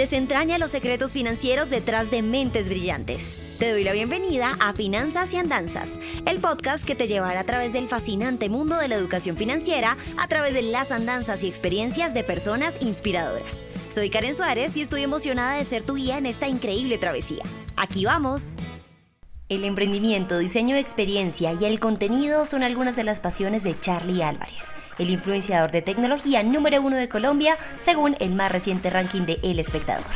[0.00, 3.36] Desentraña los secretos financieros detrás de mentes brillantes.
[3.58, 7.74] Te doy la bienvenida a Finanzas y Andanzas, el podcast que te llevará a través
[7.74, 12.24] del fascinante mundo de la educación financiera a través de las andanzas y experiencias de
[12.24, 13.66] personas inspiradoras.
[13.90, 17.42] Soy Karen Suárez y estoy emocionada de ser tu guía en esta increíble travesía.
[17.76, 18.56] ¡Aquí vamos!
[19.50, 24.22] El emprendimiento, diseño de experiencia y el contenido son algunas de las pasiones de Charlie
[24.22, 29.40] Álvarez, el influenciador de tecnología número uno de Colombia según el más reciente ranking de
[29.42, 30.06] El Espectador.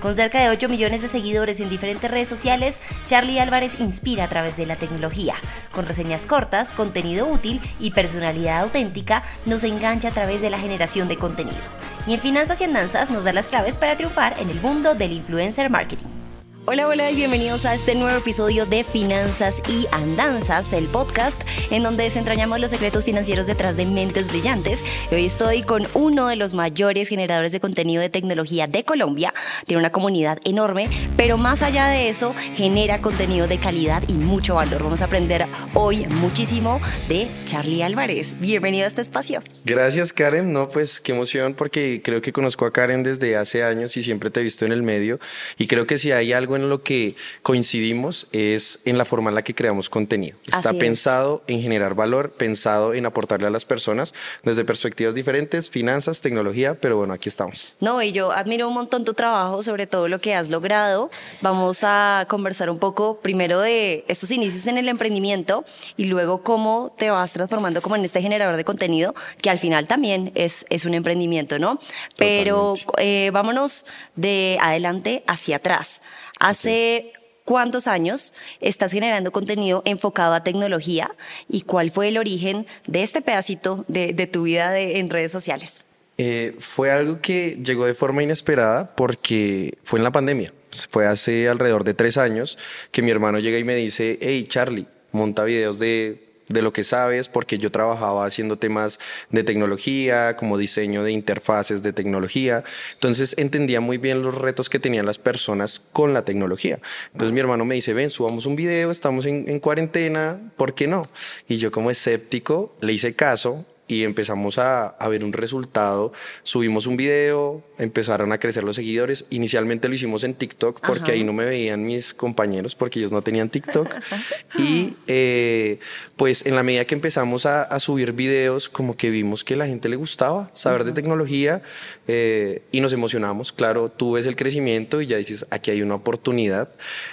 [0.00, 4.28] Con cerca de 8 millones de seguidores en diferentes redes sociales, Charlie Álvarez inspira a
[4.28, 5.34] través de la tecnología.
[5.72, 11.08] Con reseñas cortas, contenido útil y personalidad auténtica, nos engancha a través de la generación
[11.08, 11.58] de contenido.
[12.06, 15.14] Y en Finanzas y Andanzas nos da las claves para triunfar en el mundo del
[15.14, 16.23] influencer marketing.
[16.66, 21.38] Hola, hola y bienvenidos a este nuevo episodio de Finanzas y Andanzas, el podcast
[21.70, 24.82] en donde desentrañamos los secretos financieros detrás de mentes brillantes.
[25.12, 29.34] Hoy estoy con uno de los mayores generadores de contenido de tecnología de Colombia.
[29.66, 34.54] Tiene una comunidad enorme, pero más allá de eso, genera contenido de calidad y mucho
[34.54, 34.84] valor.
[34.84, 38.40] Vamos a aprender hoy muchísimo de Charlie Álvarez.
[38.40, 39.42] Bienvenido a este espacio.
[39.66, 40.54] Gracias, Karen.
[40.54, 44.30] No, pues qué emoción porque creo que conozco a Karen desde hace años y siempre
[44.30, 45.20] te he visto en el medio
[45.58, 49.34] y creo que si hay algo en lo que coincidimos es en la forma en
[49.34, 50.36] la que creamos contenido.
[50.46, 56.20] Está pensado en generar valor, pensado en aportarle a las personas desde perspectivas diferentes, finanzas,
[56.20, 57.76] tecnología, pero bueno, aquí estamos.
[57.80, 61.10] No, y yo admiro un montón tu trabajo, sobre todo lo que has logrado.
[61.42, 65.64] Vamos a conversar un poco primero de estos inicios en el emprendimiento
[65.96, 69.86] y luego cómo te vas transformando como en este generador de contenido, que al final
[69.88, 71.78] también es, es un emprendimiento, ¿no?
[72.16, 76.00] Pero eh, vámonos de adelante hacia atrás.
[76.44, 77.12] Hace
[77.46, 81.14] cuántos años estás generando contenido enfocado a tecnología
[81.48, 85.86] y cuál fue el origen de este pedacito de, tu vida en redes sociales.
[86.18, 90.52] Eh, fue algo que llegó de forma inesperada porque fue en la pandemia.
[90.90, 92.58] Fue hace alrededor de tres años
[92.90, 96.84] que mi hermano llega y me dice, hey Charlie, monta videos de de lo que
[96.84, 98.98] sabes, porque yo trabajaba haciendo temas
[99.30, 102.64] de tecnología, como diseño de interfaces de tecnología.
[102.94, 106.78] Entonces entendía muy bien los retos que tenían las personas con la tecnología.
[107.12, 110.86] Entonces mi hermano me dice, ven, subamos un video, estamos en, en cuarentena, ¿por qué
[110.86, 111.08] no?
[111.48, 116.12] Y yo como escéptico le hice caso y empezamos a, a, ver un resultado.
[116.42, 119.26] Subimos un video, empezaron a crecer los seguidores.
[119.30, 123.22] Inicialmente lo hicimos en TikTok porque ahí no me veían mis compañeros porque ellos no
[123.22, 123.88] tenían TikTok.
[124.58, 125.78] y eh,
[126.16, 129.66] pues en la medida que empezamos a, a, subir videos, como que vimos que la
[129.66, 131.62] gente le gustaba saber de tecnología
[132.08, 133.52] eh, y nos emocionamos.
[133.52, 136.70] Claro, tú ves el crecimiento y ya dices, aquí hay una oportunidad.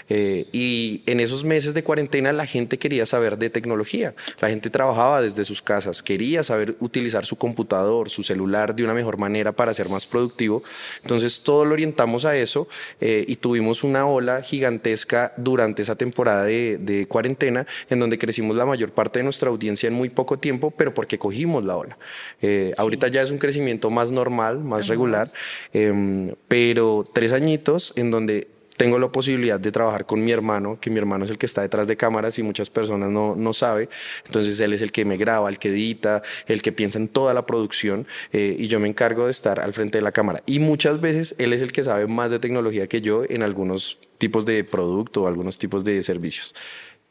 [0.10, 4.14] Eh, y en esos meses de cuarentena la gente quería saber de tecnología.
[4.40, 8.94] La gente trabajaba desde sus casas, quería saber utilizar su computador, su celular de una
[8.94, 10.64] mejor manera para ser más productivo.
[11.02, 12.68] Entonces todo lo orientamos a eso
[13.00, 18.66] eh, y tuvimos una ola gigantesca durante esa temporada de, cuarentena en donde crecimos la
[18.66, 21.98] mayor parte de nuestra audiencia en muy poco tiempo, pero porque cogimos la ola.
[22.42, 25.32] Eh, ahorita ya es un crecimiento más normal, más regular,
[25.74, 28.48] em, pero tres añitos en donde
[28.82, 31.62] tengo la posibilidad de trabajar con mi hermano, que mi hermano es el que está
[31.62, 33.88] detrás de cámaras y muchas personas no, no saben.
[34.26, 37.36] Entonces él es el que me graba, el que edita, el que piensa en toda
[37.36, 40.42] la producción eh, y yo me encargo de estar al frente de la cámara.
[40.48, 44.00] Y muchas veces él es el que sabe más de tecnología que yo en algunos
[44.18, 46.56] tipos de producto o algunos tipos de servicios.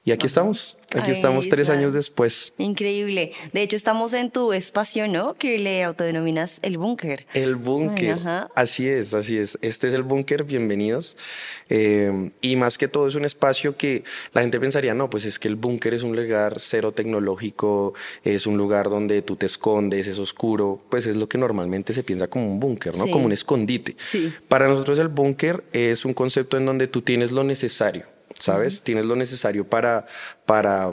[0.03, 2.55] Y aquí estamos, aquí estamos tres años después.
[2.57, 3.33] Increíble.
[3.53, 5.35] De hecho, estamos en tu espacio, ¿no?
[5.35, 7.27] Que le autodenominas el búnker.
[7.35, 8.19] El búnker.
[8.55, 9.59] Así es, así es.
[9.61, 11.19] Este es el búnker, bienvenidos.
[11.69, 14.03] Eh, y más que todo es un espacio que
[14.33, 17.93] la gente pensaría, no, pues es que el búnker es un lugar cero tecnológico,
[18.25, 20.81] es un lugar donde tú te escondes, es oscuro.
[20.89, 23.07] Pues es lo que normalmente se piensa como un búnker, ¿no?
[23.11, 23.97] Como un escondite.
[24.01, 24.33] Sí.
[24.49, 28.07] Para nosotros el búnker es un concepto en donde tú tienes lo necesario
[28.41, 28.83] ¿sabes?
[28.83, 30.07] Tienes lo necesario para,
[30.47, 30.91] para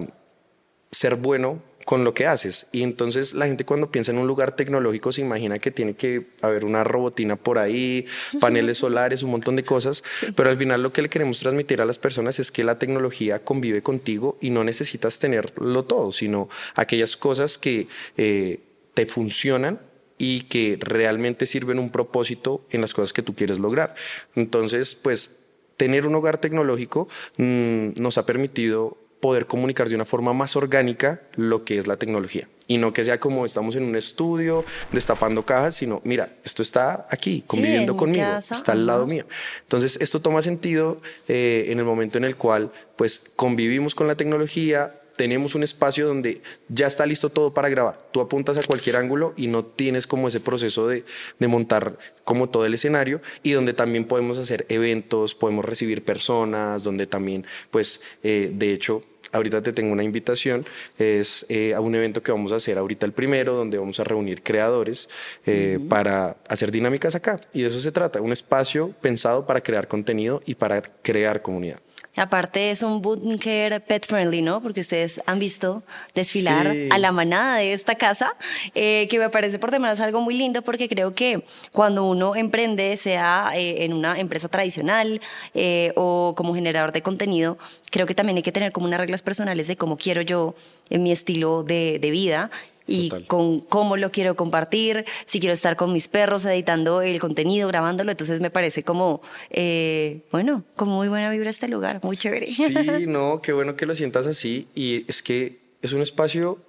[0.91, 2.67] ser bueno con lo que haces.
[2.73, 6.27] Y entonces la gente cuando piensa en un lugar tecnológico se imagina que tiene que
[6.41, 8.05] haber una robotina por ahí,
[8.41, 10.03] paneles solares, un montón de cosas,
[10.35, 13.43] pero al final lo que le queremos transmitir a las personas es que la tecnología
[13.43, 18.59] convive contigo y no necesitas tenerlo todo, sino aquellas cosas que eh,
[18.93, 19.79] te funcionan
[20.17, 23.95] y que realmente sirven un propósito en las cosas que tú quieres lograr.
[24.35, 25.37] Entonces, pues
[25.77, 27.07] tener un hogar tecnológico
[27.37, 31.97] mm, nos ha permitido poder comunicar de una forma más orgánica lo que es la
[31.97, 32.47] tecnología.
[32.67, 37.07] Y no que sea como estamos en un estudio destapando cajas, sino mira, esto está
[37.09, 39.25] aquí, conviviendo conmigo, está al lado mío.
[39.61, 44.15] Entonces, esto toma sentido eh, en el momento en el cual pues convivimos con la
[44.15, 47.97] tecnología, tenemos un espacio donde ya está listo todo para grabar.
[48.11, 51.03] Tú apuntas a cualquier ángulo y no tienes como ese proceso de,
[51.39, 56.83] de montar como todo el escenario y donde también podemos hacer eventos, podemos recibir personas,
[56.83, 60.65] donde también, pues, eh, de hecho, ahorita te tengo una invitación,
[60.97, 64.03] es eh, a un evento que vamos a hacer ahorita el primero, donde vamos a
[64.03, 65.09] reunir creadores
[65.45, 67.39] eh, para hacer dinámicas acá.
[67.53, 71.79] Y de eso se trata, un espacio pensado para crear contenido y para crear comunidad.
[72.17, 74.61] Aparte es un bunker pet friendly, ¿no?
[74.61, 75.83] Porque ustedes han visto
[76.15, 78.35] desfilar a la manada de esta casa,
[78.73, 82.97] eh, que me parece por demás algo muy lindo porque creo que cuando uno emprende,
[82.97, 85.21] sea eh, en una empresa tradicional
[85.53, 87.59] eh, o como generador de contenido,
[87.91, 90.55] creo que también hay que tener como unas reglas personales de cómo quiero yo
[90.89, 92.49] en mi estilo de, de vida
[92.87, 97.67] y con cómo lo quiero compartir, si quiero estar con mis perros editando el contenido,
[97.67, 98.11] grabándolo.
[98.11, 102.47] Entonces me parece como, eh, bueno, como muy buena vibra este lugar, muy chévere.
[102.47, 102.73] Sí,
[103.07, 104.67] no, qué bueno que lo sientas así.
[104.75, 106.59] Y es que es un espacio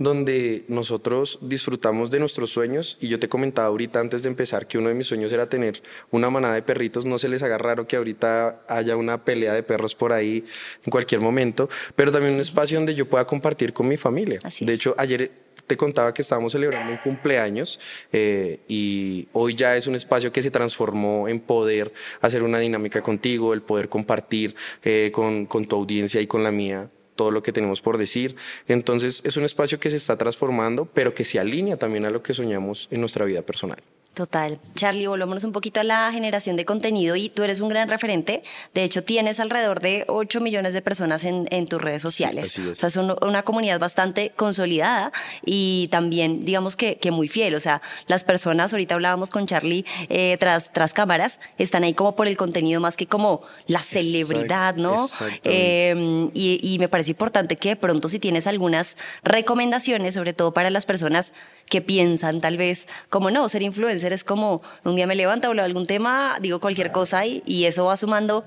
[0.00, 4.78] donde nosotros disfrutamos de nuestros sueños y yo te comentaba ahorita antes de empezar que
[4.78, 7.86] uno de mis sueños era tener una manada de perritos, no se les haga raro
[7.86, 10.42] que ahorita haya una pelea de perros por ahí
[10.84, 14.40] en cualquier momento, pero también un espacio donde yo pueda compartir con mi familia.
[14.60, 15.30] de hecho, ayer
[15.70, 17.78] te contaba que estábamos celebrando un cumpleaños
[18.12, 23.02] eh, y hoy ya es un espacio que se transformó en poder hacer una dinámica
[23.02, 27.40] contigo, el poder compartir eh, con, con tu audiencia y con la mía todo lo
[27.44, 28.34] que tenemos por decir.
[28.66, 32.20] Entonces es un espacio que se está transformando, pero que se alinea también a lo
[32.20, 33.80] que soñamos en nuestra vida personal.
[34.14, 34.58] Total.
[34.74, 38.42] Charlie, volvámonos un poquito a la generación de contenido y tú eres un gran referente.
[38.74, 42.50] De hecho, tienes alrededor de 8 millones de personas en, en tus redes sociales.
[42.50, 45.12] Sí, O sea, es una comunidad bastante consolidada
[45.46, 47.54] y también, digamos que, que, muy fiel.
[47.54, 52.16] O sea, las personas, ahorita hablábamos con Charlie eh, tras, tras cámaras, están ahí como
[52.16, 54.96] por el contenido más que como la celebridad, ¿no?
[55.44, 60.52] Eh, y, y me parece importante que de pronto si tienes algunas recomendaciones, sobre todo
[60.52, 61.32] para las personas
[61.68, 65.62] que piensan tal vez como no, ser influencer es como un día me levanto, hablo
[65.62, 68.44] de algún tema, digo cualquier cosa y, y eso va sumando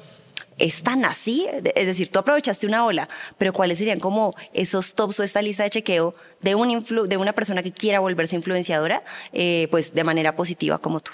[0.58, 5.20] es tan así, es decir, tú aprovechaste una ola, pero ¿cuáles serían como esos tops
[5.20, 9.68] o esta lista de chequeo de, un de una persona que quiera volverse influenciadora, eh,
[9.72, 11.14] pues de manera positiva como tú?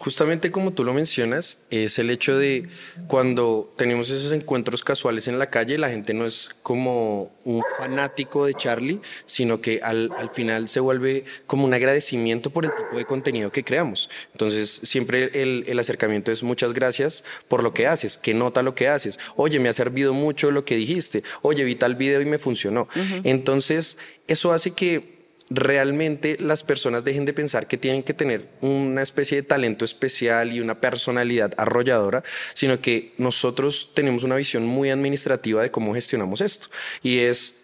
[0.00, 2.66] Justamente como tú lo mencionas, es el hecho de
[3.06, 8.46] cuando tenemos esos encuentros casuales en la calle, la gente no es como un fanático
[8.46, 12.96] de Charlie, sino que al, al, final se vuelve como un agradecimiento por el tipo
[12.96, 14.08] de contenido que creamos.
[14.32, 18.74] Entonces, siempre el, el acercamiento es muchas gracias por lo que haces, que nota lo
[18.74, 19.18] que haces.
[19.36, 21.24] Oye, me ha servido mucho lo que dijiste.
[21.42, 22.88] Oye, vi tal video y me funcionó.
[22.96, 23.20] Uh -huh.
[23.24, 25.19] Entonces, eso hace que
[25.50, 30.52] realmente las personas dejen de pensar que tienen que tener una especie de talento especial
[30.52, 32.22] y una personalidad arrolladora,
[32.54, 36.68] sino que nosotros tenemos una visión muy administrativa de cómo gestionamos esto.
[37.02, 37.56] Y es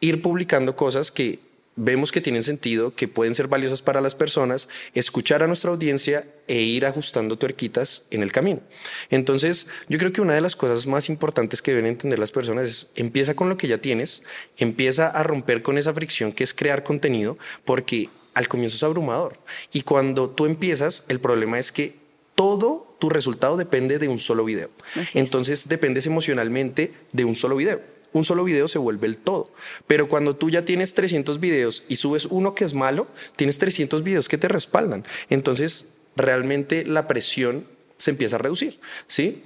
[0.00, 1.38] ir publicando cosas que
[1.76, 6.26] vemos que tienen sentido, que pueden ser valiosas para las personas, escuchar a nuestra audiencia
[6.48, 8.60] e ir ajustando tuerquitas en el camino.
[9.08, 12.66] Entonces, yo creo que una de las cosas más importantes que deben entender las personas
[12.66, 14.22] es empieza con lo que ya tienes,
[14.58, 19.38] empieza a romper con esa fricción que es crear contenido, porque al comienzo es abrumador.
[19.72, 21.96] Y cuando tú empiezas, el problema es que
[22.34, 24.70] todo tu resultado depende de un solo video.
[25.14, 25.68] Entonces, es.
[25.68, 29.52] dependes emocionalmente de un solo video un solo video se vuelve el todo.
[29.86, 34.02] Pero cuando tú ya tienes 300 videos y subes uno que es malo, tienes 300
[34.02, 35.04] videos que te respaldan.
[35.28, 35.86] Entonces,
[36.16, 37.66] realmente la presión
[37.98, 39.44] se empieza a reducir, ¿sí?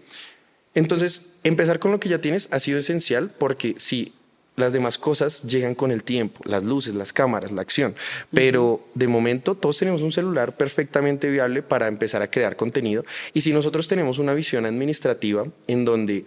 [0.75, 4.13] Entonces, empezar con lo que ya tienes ha sido esencial porque si
[4.57, 7.95] las demás cosas llegan con el tiempo, las luces, las cámaras, la acción.
[8.33, 13.05] Pero de momento todos tenemos un celular perfectamente viable para empezar a crear contenido.
[13.33, 16.25] Y si nosotros tenemos una visión administrativa en donde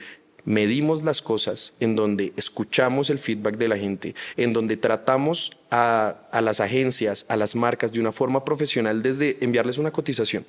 [0.48, 6.16] medimos las cosas, en donde escuchamos el feedback de la gente, en donde tratamos a,
[6.42, 10.46] las agencias, a las marcas de una forma profesional desde enviarles una cotización,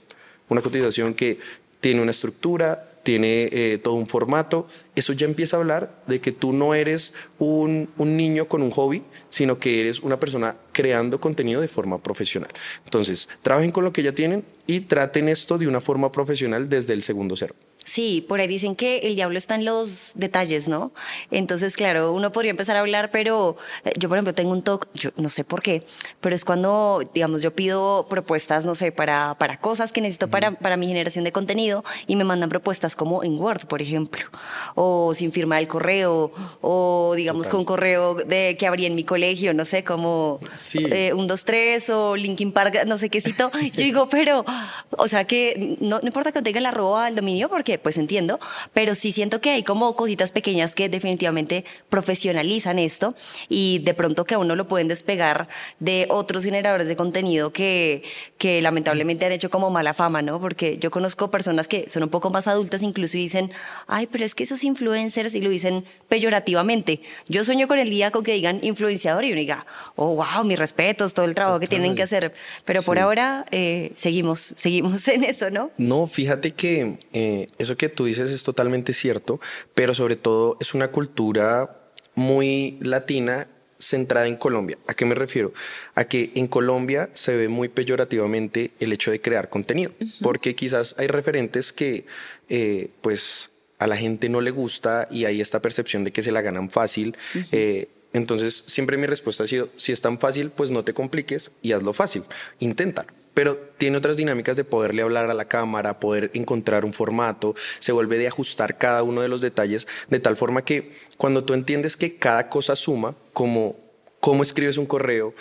[0.48, 1.40] una cotización que
[1.80, 6.30] tiene una estructura, tiene eh, todo un formato, eso ya empieza a hablar de que
[6.30, 11.60] tú no eres un, niño con un hobby, sino que eres una persona creando contenido
[11.60, 12.50] de forma profesional.
[12.84, 16.92] Entonces, trabajen con lo que ya tienen y traten esto de una forma profesional desde
[16.92, 17.56] el segundo cero.
[17.88, 20.92] Sí, por ahí dicen que el diablo está en los detalles, ¿no?
[21.30, 24.86] Entonces, claro, uno podría empezar a hablar, pero eh, yo, por ejemplo, tengo un toque,
[24.92, 25.82] yo no sé por qué,
[26.20, 30.50] pero es cuando, digamos, yo pido propuestas, no sé, para, para cosas que necesito para,
[30.50, 34.26] para mi generación de contenido y me mandan propuestas como en Word, por ejemplo,
[34.74, 36.30] o sin firma el correo,
[36.60, 37.56] o digamos Total.
[37.56, 40.84] con correo de, que abrí en mi colegio, no sé, como sí.
[40.90, 43.50] eh, un, dos, tres, o Linkin Park, no sé qué cito.
[43.62, 44.44] Yo digo, pero,
[44.90, 48.38] o sea que no, no importa que tenga la arroba al dominio, porque pues entiendo,
[48.72, 53.14] pero sí siento que hay como cositas pequeñas que definitivamente profesionalizan esto
[53.48, 55.48] y de pronto que a uno lo pueden despegar
[55.80, 58.02] de otros generadores de contenido que,
[58.38, 60.40] que lamentablemente han hecho como mala fama, ¿no?
[60.40, 63.50] Porque yo conozco personas que son un poco más adultas incluso y dicen,
[63.86, 67.00] ay, pero es que esos influencers y lo dicen peyorativamente.
[67.28, 69.66] Yo sueño con el día con que digan influenciador y uno diga,
[69.96, 72.32] oh, wow, mis respetos, todo el trabajo que tienen que hacer.
[72.64, 75.70] Pero por ahora eh, seguimos, seguimos en eso, ¿no?
[75.76, 79.40] No, fíjate que eh, eso que tú dices es totalmente cierto,
[79.74, 83.48] pero sobre todo es una cultura muy latina
[83.78, 84.78] centrada en Colombia.
[84.86, 85.52] ¿A qué me refiero?
[85.94, 90.94] A que en Colombia se ve muy peyorativamente el hecho de crear contenido, porque quizás
[90.98, 92.06] hay referentes que,
[92.48, 96.32] eh, pues, a la gente no le gusta y hay esta percepción de que se
[96.32, 97.16] la ganan fácil.
[97.52, 101.52] Eh, entonces, siempre mi respuesta ha sido, si es tan fácil, pues no te compliques
[101.62, 102.24] y hazlo fácil,
[102.58, 103.12] inténtalo.
[103.38, 107.92] Pero tiene otras dinámicas de poderle hablar a la cámara, poder encontrar un formato, se
[107.92, 111.96] vuelve de ajustar cada uno de los detalles, de tal forma que cuando tú entiendes
[111.96, 113.76] que cada cosa suma, como
[114.18, 115.36] cómo escribes un correo,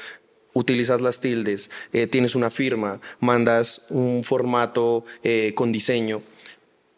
[0.53, 6.21] utilizas las tildes, eh, tienes una firma, mandas un formato eh, con diseño,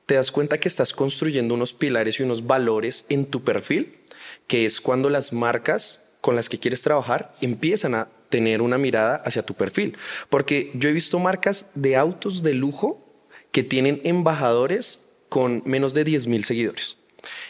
[0.05, 3.99] te das cuenta que estás construyendo unos pilares y unos valores en tu perfil,
[4.47, 9.21] que es cuando las marcas con las que quieres trabajar empiezan a tener una mirada
[9.25, 9.97] hacia tu perfil.
[10.29, 13.05] Porque yo he visto marcas de autos de lujo
[13.51, 16.97] que tienen embajadores con menos de 10 mil seguidores.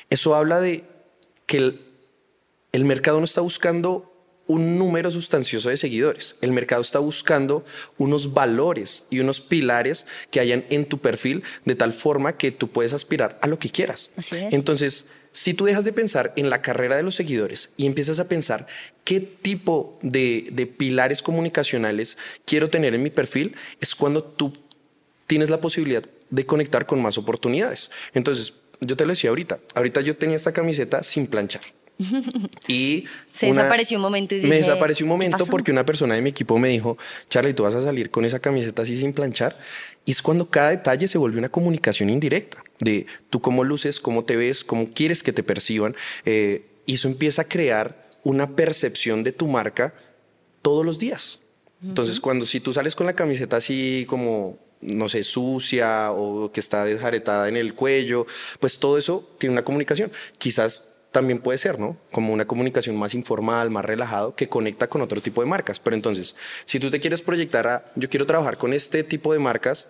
[0.09, 0.83] Eso habla de
[1.45, 1.85] que el,
[2.71, 4.18] el mercado no está buscando
[4.49, 6.35] un número sustancioso de seguidores.
[6.41, 7.63] El mercado está buscando
[7.99, 12.67] unos valores y unos pilares que hayan en tu perfil de tal forma que tú
[12.67, 14.11] puedes aspirar a lo que quieras.
[14.17, 14.51] Así es.
[14.51, 18.27] Entonces, si tú dejas de pensar en la carrera de los seguidores y empiezas a
[18.27, 18.65] pensar
[19.03, 24.51] qué tipo de, de pilares comunicacionales quiero tener en mi perfil, es cuando tú
[25.27, 26.01] tienes la posibilidad
[26.31, 27.91] de conectar con más oportunidades.
[28.15, 31.61] Entonces, yo te lo decía ahorita, ahorita yo tenía esta camiseta sin planchar.
[32.67, 36.21] Y Se desapareció un momento y me desapareció un ¿qué momento porque una persona de
[36.21, 36.97] mi equipo me dijo,
[37.29, 39.57] Charlie, tú vas a salir con esa camiseta así sin planchar.
[40.05, 44.23] Y es cuando cada detalle se vuelve una comunicación indirecta de tú cómo luces, cómo
[44.23, 45.95] te ves, cómo quieres que te perciban.
[46.25, 49.93] eh, y eso empieza a crear una percepción de tu marca
[50.63, 51.39] todos los días.
[51.83, 56.59] Entonces, cuando si tú sales con la camiseta así como, no sé, sucia o que
[56.59, 58.25] está desjaretada en el cuello,
[58.59, 60.11] pues todo eso tiene una comunicación.
[60.39, 61.97] Quizás también puede ser, ¿no?
[62.11, 65.79] Como una comunicación más informal, más relajado, que conecta con otro tipo de marcas.
[65.79, 66.35] Pero entonces,
[66.65, 69.87] si tú te quieres proyectar a, yo quiero trabajar con este tipo de marcas,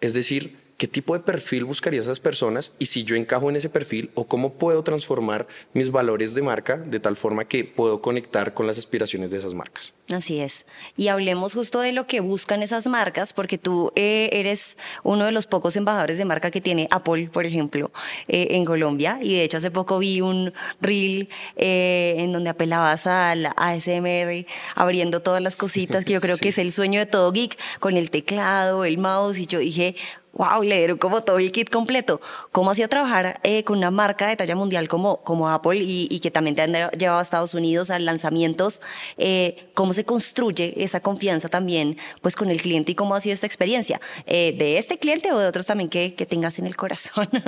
[0.00, 2.72] es decir, ¿qué tipo de perfil buscaría esas personas?
[2.78, 6.78] Y si yo encajo en ese perfil, o cómo puedo transformar mis valores de marca
[6.78, 9.92] de tal forma que puedo conectar con las aspiraciones de esas marcas.
[10.10, 10.64] Así es.
[10.96, 15.32] Y hablemos justo de lo que buscan esas marcas, porque tú eh, eres uno de
[15.32, 17.92] los pocos embajadores de marca que tiene Apple, por ejemplo,
[18.26, 19.18] eh, en Colombia.
[19.20, 24.46] Y de hecho hace poco vi un reel eh, en donde apelabas al ASMR,
[24.76, 27.98] abriendo todas las cositas, que yo creo que es el sueño de todo geek, con
[27.98, 29.36] el teclado, el mouse.
[29.36, 29.94] Y yo dije,
[30.32, 32.20] wow, le dieron como todo el kit completo.
[32.52, 36.20] ¿Cómo ha sido trabajar eh, con una marca de talla mundial como, como Apple y,
[36.20, 38.80] que también te han llevado a Estados Unidos a lanzamientos?
[39.18, 43.34] Eh, ¿Cómo se construye esa confianza también pues, con el cliente y cómo ha sido
[43.34, 44.00] esta experiencia?
[44.26, 47.28] Eh, ¿De este cliente o de otros también que, que tengas en el corazón?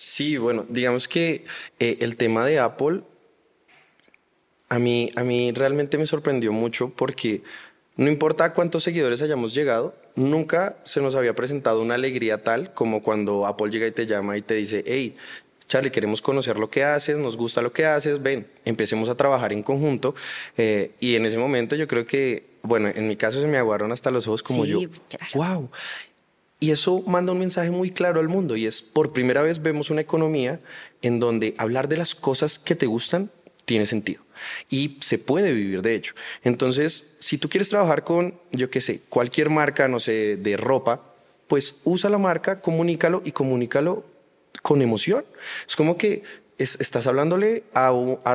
[0.00, 1.44] Sí, bueno, digamos que
[1.80, 3.02] el tema de Apple
[4.68, 7.42] a mí, a mí realmente me sorprendió mucho porque
[7.98, 12.72] no importa a cuántos seguidores hayamos llegado, nunca se nos había presentado una alegría tal
[12.72, 15.16] como cuando Apple llega y te llama y te dice, hey,
[15.66, 19.52] Charlie, queremos conocer lo que haces, nos gusta lo que haces, ven, empecemos a trabajar
[19.52, 20.14] en conjunto.
[20.56, 23.90] Eh, y en ese momento yo creo que, bueno, en mi caso se me aguaron
[23.90, 25.26] hasta los ojos como Sí, yo, claro.
[25.34, 25.70] wow.
[26.60, 29.90] Y eso manda un mensaje muy claro al mundo y es, por primera vez vemos
[29.90, 30.60] una economía
[31.02, 33.30] en donde hablar de las cosas que te gustan
[33.64, 34.22] tiene sentido
[34.70, 36.12] y se puede vivir de ello.
[36.44, 41.02] Entonces, si tú quieres trabajar con, yo qué sé, cualquier marca, no sé, de ropa,
[41.46, 44.04] pues usa la marca, comunícalo y comunícalo
[44.62, 45.24] con emoción.
[45.66, 46.22] Es como que
[46.58, 47.88] es- estás hablándole a,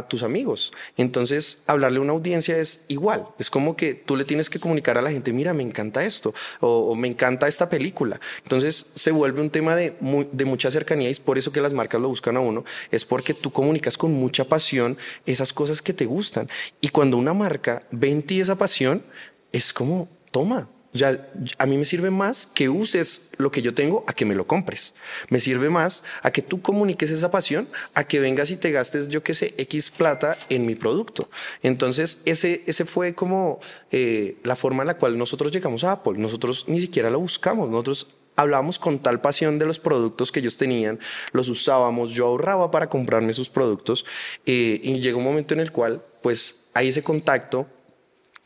[0.08, 0.72] tus amigos.
[0.98, 3.27] Entonces, hablarle a una audiencia es igual.
[3.38, 6.34] Es como que tú le tienes que comunicar a la gente, mira, me encanta esto
[6.60, 8.20] o, me encanta esta película.
[8.44, 9.96] Entonces, se vuelve un tema de,
[10.32, 12.63] de mucha cercanía y es por eso que las marcas lo buscan a uno.
[12.92, 16.50] Es porque tú comunicas con mucha pasión esas cosas que te gustan.
[16.82, 19.03] Y cuando una marca ve en ti esa pasión,
[19.51, 24.03] es como, toma, ya, a mí me sirve más que uses lo que yo tengo
[24.07, 24.93] a que me lo compres.
[25.29, 29.07] Me sirve más a que tú comuniques esa pasión, a que vengas y te gastes,
[29.07, 31.29] yo qué sé, X plata en mi producto.
[31.63, 33.59] Entonces, ese, ese fue como
[33.91, 36.13] eh, la forma en la cual nosotros llegamos a Apple.
[36.17, 37.69] Nosotros ni siquiera lo buscamos.
[37.69, 41.00] Nosotros hablábamos con tal pasión de los productos que ellos tenían,
[41.31, 44.05] los usábamos, yo ahorraba para comprarme sus productos
[44.45, 47.67] eh, y llegó un momento en el cual pues hay ese contacto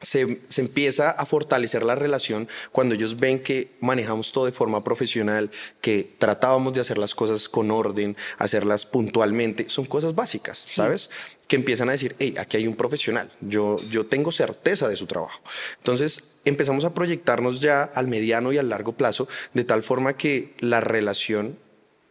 [0.02, 5.50] se, empieza a fortalecer la relación cuando ellos ven que manejamos todo de forma profesional,
[5.82, 9.70] que tratábamos de hacer las cosas con orden, hacerlas puntualmente.
[9.70, 11.10] Son cosas básicas, ¿sabes?
[11.48, 15.08] Que empiezan a decir, hey, aquí hay un profesional, yo, yo tengo certeza de su
[15.08, 15.42] trabajo.
[15.78, 20.54] Entonces empezamos a proyectarnos ya al mediano y al largo plazo, de tal forma que
[20.60, 21.58] la relación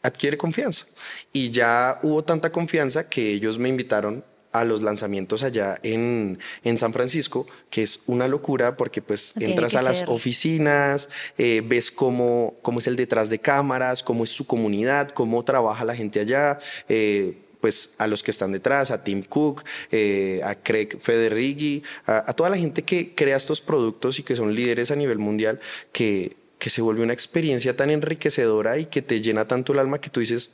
[0.03, 0.87] adquiere confianza.
[1.33, 4.25] Y ya hubo tanta confianza que ellos me invitaron
[4.61, 9.75] a los lanzamientos allá en, en San Francisco, que es una locura porque pues entras
[9.75, 11.09] a las oficinas,
[11.39, 15.85] eh, ves cómo, cómo es el detrás de cámaras, cómo es su comunidad, cómo trabaja
[15.85, 16.59] la gente allá.
[16.89, 22.33] Eh, pues a los que están detrás, a Tim Cook, eh, a Craig Federighi, a,
[22.35, 25.59] toda la gente que crea estos productos y que son líderes a nivel mundial,
[25.91, 30.01] que, que se vuelve una experiencia tan enriquecedora y que te llena tanto el alma
[30.01, 30.53] que tú dices,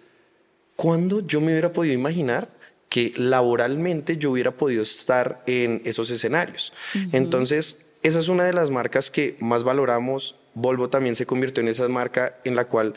[0.76, 2.49] ¿cuándo yo me hubiera podido imaginar
[2.92, 6.75] que laboralmente yo hubiera podido estar en esos escenarios.
[7.12, 10.37] Entonces, esa es una de las marcas que más valoramos.
[10.52, 12.92] Volvo también se convirtió en esa marca en la cual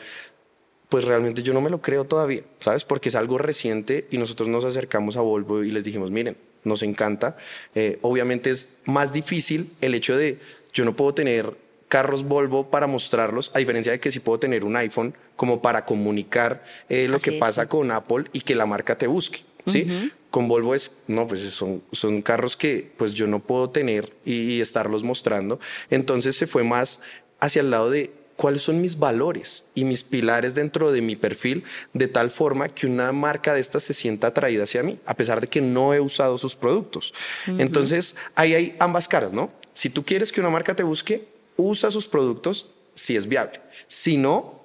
[0.90, 2.84] pues realmente yo no me lo creo todavía, ¿sabes?
[2.84, 6.36] Porque es algo reciente y nosotros nos acercamos a Volvo y les dijimos, miren,
[6.66, 7.38] nos encanta.
[7.74, 10.40] Eh, obviamente es más difícil el hecho de
[10.74, 11.56] yo no puedo tener
[11.88, 15.86] carros Volvo para mostrarlos, a diferencia de que sí puedo tener un iPhone como para
[15.86, 19.55] comunicar eh, lo que pasa con Apple y que la marca te busque.
[19.66, 20.12] ¿Sí?
[20.30, 24.60] Con Volvo es, no, pues son, son carros que pues yo no puedo tener y,
[24.60, 25.60] estarlos mostrando.
[25.90, 27.00] Entonces se fue más
[27.40, 31.64] hacia el lado de cuáles son mis valores y mis pilares dentro de mi perfil,
[31.94, 35.40] de tal forma que una marca de estas se sienta atraída hacia mí, a pesar
[35.40, 37.14] de que no he usado sus productos.
[37.58, 39.52] Entonces, ahí hay ambas caras, ¿no?
[39.74, 43.62] Si tú quieres que una marca te busque, usa sus productos si es viable.
[43.88, 44.62] Si no,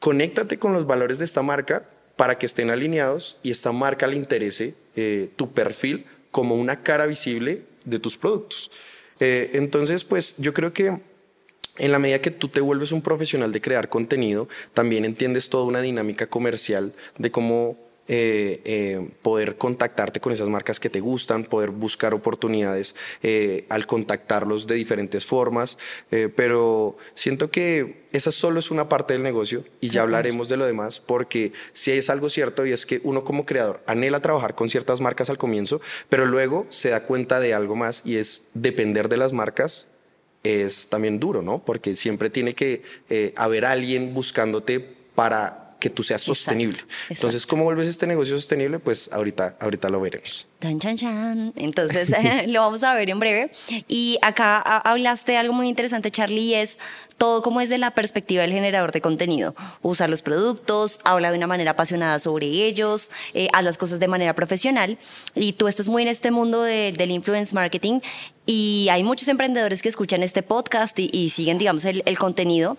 [0.00, 4.16] conéctate con los valores de esta marca para que estén alineados y esta marca le
[4.16, 8.70] interese eh, tu perfil como una cara visible de tus productos.
[9.20, 11.00] Eh, entonces, pues yo creo que
[11.78, 15.64] en la medida que tú te vuelves un profesional de crear contenido, también entiendes toda
[15.64, 17.78] una dinámica comercial de cómo
[18.08, 23.86] eh, eh, poder contactarte con esas marcas que te gustan, poder buscar oportunidades eh, al
[23.86, 25.78] contactarlos de diferentes formas,
[26.34, 30.66] pero siento que esa solo es una parte del negocio y ya hablaremos de lo
[30.66, 34.68] demás porque si es algo cierto y es que uno como creador anhela trabajar con
[34.68, 39.08] ciertas marcas al comienzo, pero luego se da cuenta de algo más y es depender
[39.08, 39.86] de las marcas
[40.42, 41.64] es también duro, ¿no?
[41.64, 42.82] Porque siempre tiene que
[43.36, 44.80] haber alguien buscándote
[45.14, 46.78] para que tú seas sostenible.
[47.08, 48.78] Entonces, ¿cómo vuelves este negocio sostenible?
[48.78, 50.46] Pues ahorita, ahorita lo veremos.
[51.56, 52.14] Entonces,
[52.46, 53.50] lo vamos a ver en breve.
[53.88, 56.78] Y acá hablaste de algo muy interesante, Charlie, y es
[57.18, 59.56] todo como es de la perspectiva del generador de contenido.
[59.82, 64.06] Usar los productos, habla de una manera apasionada sobre ellos, eh, haz las cosas de
[64.06, 64.98] manera profesional.
[65.34, 67.98] Y tú estás muy en este mundo del influence marketing
[68.46, 72.76] y hay muchos emprendedores que escuchan este podcast y, siguen, digamos, el, el contenido.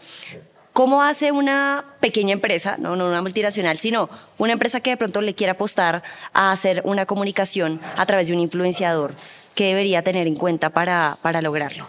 [0.73, 4.09] ¿Cómo hace una pequeña empresa, no, una multinacional, sino
[4.39, 6.01] una empresa que de pronto le quiera apostar
[6.33, 9.13] a hacer una comunicación a través de un influenciador?
[9.53, 11.88] ¿Qué debería tener en cuenta para, para lograrlo?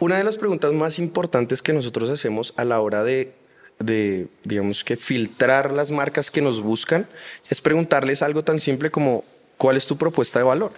[0.00, 3.32] Una de las preguntas más importantes que nosotros hacemos a la hora de,
[3.78, 7.06] de, digamos que filtrar las marcas que nos buscan,
[7.48, 9.24] es preguntarles algo tan simple como,
[9.56, 10.72] ¿cuál es tu propuesta de valor?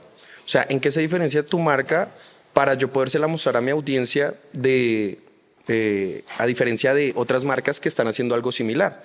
[0.45, 2.13] O sea, ¿en qué se diferencia tu marca
[2.53, 5.19] para yo podérsela mostrar a mi audiencia de,
[5.69, 9.05] eh, a diferencia de otras marcas que están haciendo algo similar.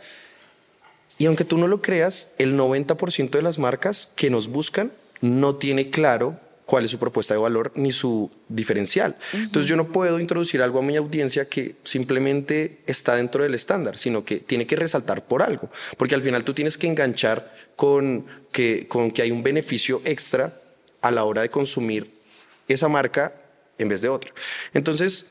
[1.17, 5.55] Y aunque tú no lo creas, el 90% de las marcas que nos buscan no
[5.55, 9.17] tiene claro cuál es su propuesta de valor ni su diferencial.
[9.33, 13.97] Entonces yo no puedo introducir algo a mi audiencia que simplemente está dentro del estándar,
[13.97, 18.25] sino que tiene que resaltar por algo, porque al final tú tienes que enganchar con
[18.51, 20.61] que, con que hay un beneficio extra
[21.01, 22.09] a la hora de consumir
[22.69, 23.33] esa marca
[23.77, 24.31] en vez de otra.
[24.73, 25.25] Entonces,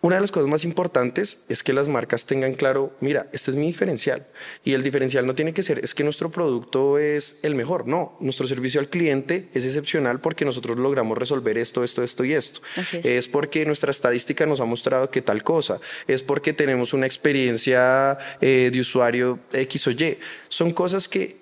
[0.00, 3.56] una de las cosas más importantes es que las marcas tengan claro, mira, este es
[3.56, 4.26] mi diferencial.
[4.62, 7.88] Y el diferencial no tiene que ser, es que nuestro producto es el mejor.
[7.88, 12.32] No, nuestro servicio al cliente es excepcional porque nosotros logramos resolver esto, esto, esto y
[12.32, 12.60] esto.
[12.92, 13.26] Es.
[13.26, 15.80] porque nuestra estadística nos ha mostrado que tal cosa.
[16.06, 20.16] Es porque tenemos una experiencia eh, de usuario X o Y.
[20.48, 21.38] Son cosas que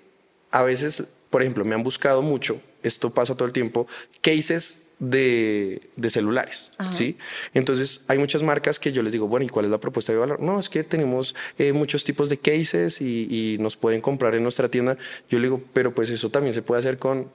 [0.49, 3.85] a veces, por ejemplo, me han buscado mucho, esto pasa todo el tiempo,
[4.21, 7.17] cases de, celulares, ¿sí?
[7.53, 10.19] Entonces hay muchas marcas que yo les digo, bueno, ¿y cuál es la propuesta de
[10.19, 10.41] valor?
[10.41, 14.69] No, es que tenemos eh, muchos tipos de cases y, nos pueden comprar en nuestra
[14.69, 14.97] tienda.
[15.29, 17.31] Yo le digo, pero pues eso también se puede hacer con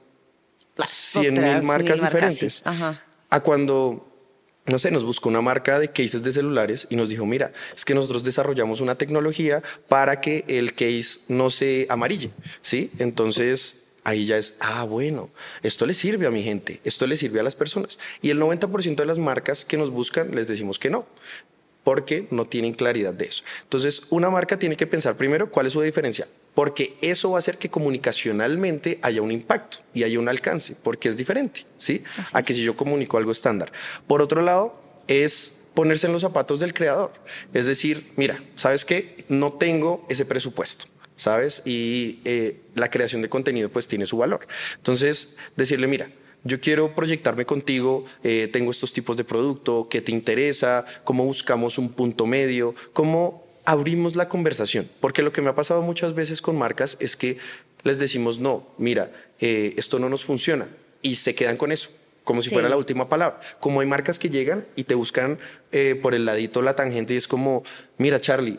[0.85, 2.63] 100 mil marcas diferentes.
[3.31, 4.13] A cuando
[4.65, 7.85] no sé, nos buscó una marca de cases de celulares y nos dijo, mira, es
[7.85, 12.93] que nosotros desarrollamos una tecnología para que el case no se amarille, ¿sí?
[12.99, 15.31] Entonces, ahí ya es, ah, bueno,
[15.63, 17.99] esto le sirve a mi gente, esto le sirve a las personas.
[18.21, 21.07] Y el 90% de las marcas que nos buscan les decimos que no
[21.85, 23.45] porque no tienen claridad de eso.
[23.65, 27.41] Entonces, una marca tiene que pensar primero cuál es su diferencia, porque eso va a
[27.41, 32.05] hacer que comunicacionalmente haya un impacto y haya un alcance, porque es diferente, ¿sí?
[32.33, 33.73] a que si yo comunico algo estándar.
[34.07, 37.13] Por otro lado, es ponerse en los zapatos del creador.
[37.53, 39.17] Es decir, mira, ¿sabes qué?
[39.29, 40.87] No tengo ese presupuesto.
[41.23, 41.63] ¿Sabes?
[41.65, 44.41] Y eh, la creación de contenido pues tiene su valor.
[44.79, 46.11] Entonces, decirle, mira,
[46.43, 50.85] yo quiero proyectarme contigo, eh, tengo estos tipos de producto, ¿qué te interesa?
[51.05, 52.75] ¿Cómo buscamos un punto medio?
[52.93, 54.91] ¿Cómo abrimos la conversación?
[54.99, 57.39] Porque lo que me ha pasado muchas veces con marcas es que
[57.85, 60.67] les decimos, no, mira, eh, esto no nos funciona
[61.03, 61.91] y se quedan con eso
[62.25, 63.41] como si fuera la última palabra.
[63.61, 65.39] Como hay marcas que llegan y te buscan
[65.71, 67.65] eh, por el ladito la tangente y es como,
[67.99, 68.59] mira Charlie,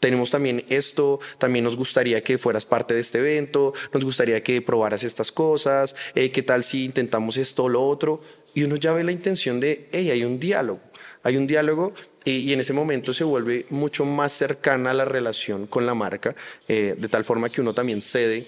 [0.00, 4.60] tenemos también esto, también nos gustaría que fueras parte de este evento, nos gustaría que
[4.62, 8.20] probaras estas cosas, eh, qué tal si intentamos esto o lo otro,
[8.54, 10.80] y uno ya ve la intención de, hey, hay un diálogo,
[11.22, 11.92] hay un diálogo
[12.24, 16.34] y, en ese momento se vuelve mucho más cercana la relación con la marca,
[16.68, 18.46] eh, de tal forma que uno también cede,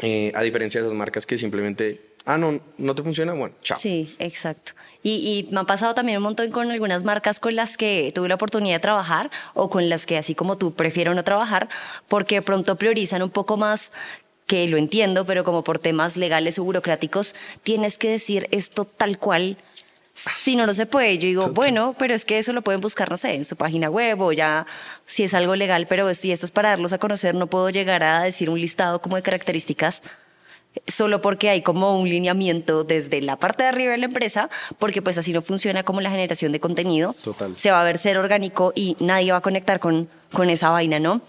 [0.00, 3.78] eh, a diferencia de esas marcas que simplemente ah, no, no te funciona, bueno, chao.
[3.78, 4.72] Sí, exacto.
[5.02, 8.36] Y, me ha pasado también un montón con algunas marcas con las que tuve la
[8.36, 11.68] oportunidad de trabajar o con las que, así como tú, prefiero no trabajar
[12.08, 13.90] porque de pronto priorizan un poco más
[14.46, 19.18] que lo entiendo, pero como por temas legales o burocráticos, tienes que decir esto tal
[19.18, 19.56] cual.
[20.14, 21.16] Si no, no se puede.
[21.16, 23.88] Yo digo, bueno, pero es que eso lo pueden buscar, no sé, en su página
[23.88, 24.66] web o ya,
[25.06, 28.02] si es algo legal, pero si esto es para darlos a conocer, no puedo llegar
[28.02, 30.02] a decir un listado como de características
[30.86, 35.02] solo porque hay como un lineamiento desde la parte de arriba de la empresa, porque
[35.02, 37.14] pues así no funciona como la generación de contenido.
[37.22, 37.54] Total.
[37.54, 40.98] Se va a ver ser orgánico y nadie va a conectar con, con esa vaina,
[40.98, 41.20] ¿no?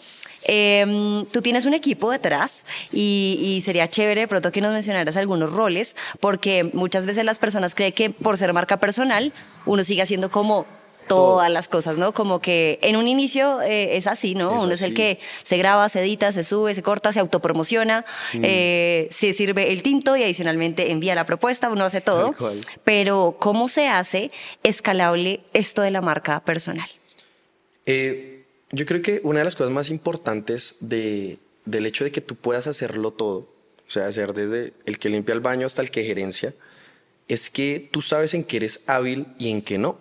[0.45, 5.15] Em, tú tienes un equipo detrás y, y, sería chévere de pronto que nos mencionaras
[5.15, 9.31] algunos roles, porque muchas veces las personas creen que por ser marca personal
[9.65, 10.65] uno sigue haciendo como
[11.07, 12.13] todas las cosas, ¿no?
[12.13, 14.61] Como que en un inicio eh, es así, ¿no?
[14.61, 18.41] Uno es el que se graba, se edita, se sube, se corta, se autopromociona, mm.
[18.43, 22.33] eh, se sirve el tinto y adicionalmente envía la propuesta, uno hace todo.
[22.83, 24.31] Pero ¿cómo se hace
[24.63, 26.89] escalable esto de la marca personal?
[27.85, 32.21] Eh, yo creo que una de las cosas más importantes de, del hecho de que
[32.21, 33.49] tú puedas hacerlo todo,
[33.87, 36.53] o sea, hacer desde el que limpia el baño hasta el que gerencia,
[37.27, 39.97] es que tú sabes en qué eres hábil y en qué no.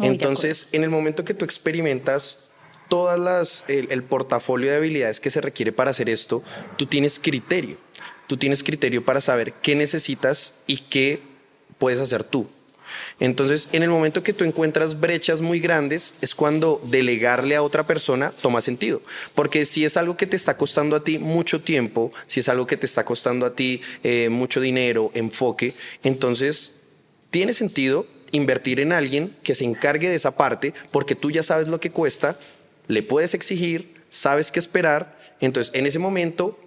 [0.00, 2.50] Entonces, en el momento que tú experimentas
[2.88, 6.42] todas las, el, portafolio de habilidades que se requiere para hacer esto,
[6.76, 7.76] tú tienes criterio.
[8.26, 11.20] Tú tienes criterio para saber qué necesitas y qué
[11.78, 12.46] puedes hacer tú.
[13.20, 17.86] Entonces, en el momento que tú encuentras brechas muy grandes, es cuando delegarle a otra
[17.86, 19.02] persona toma sentido.
[19.34, 22.66] Porque si es algo que te está costando a ti mucho tiempo, si es algo
[22.66, 26.74] que te está costando a ti eh, mucho dinero, enfoque, entonces
[27.30, 31.68] tiene sentido invertir en alguien que se encargue de esa parte, porque tú ya sabes
[31.68, 32.38] lo que cuesta,
[32.86, 36.58] le puedes exigir, sabes qué esperar, entonces en ese momento,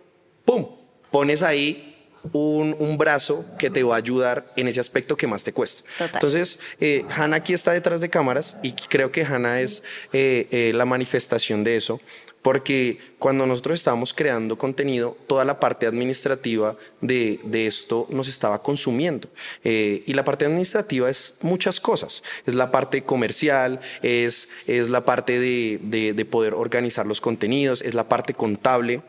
[0.45, 0.67] ¡pum!,
[1.11, 1.91] pones ahí
[2.33, 5.83] un, brazo que te va a ayudar en ese aspecto que más te cuesta.
[6.13, 10.71] Entonces, eh, Hanna aquí está detrás de cámaras y creo que Hanna es eh, eh,
[10.73, 11.99] la manifestación de eso
[12.41, 19.29] porque cuando nosotros estábamos creando contenido, toda la parte administrativa de, esto nos estaba consumiendo.
[19.63, 22.23] Eh, y la parte administrativa es muchas cosas.
[22.45, 25.79] Es la parte comercial, es, es la parte de,
[26.13, 29.01] de poder organizar los contenidos, es la parte contable.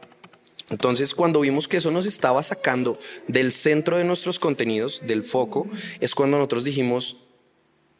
[0.69, 5.69] Entonces, cuando vimos que eso nos estaba sacando del centro de nuestros contenidos, del foco,
[6.01, 7.17] es cuando nosotros dijimos,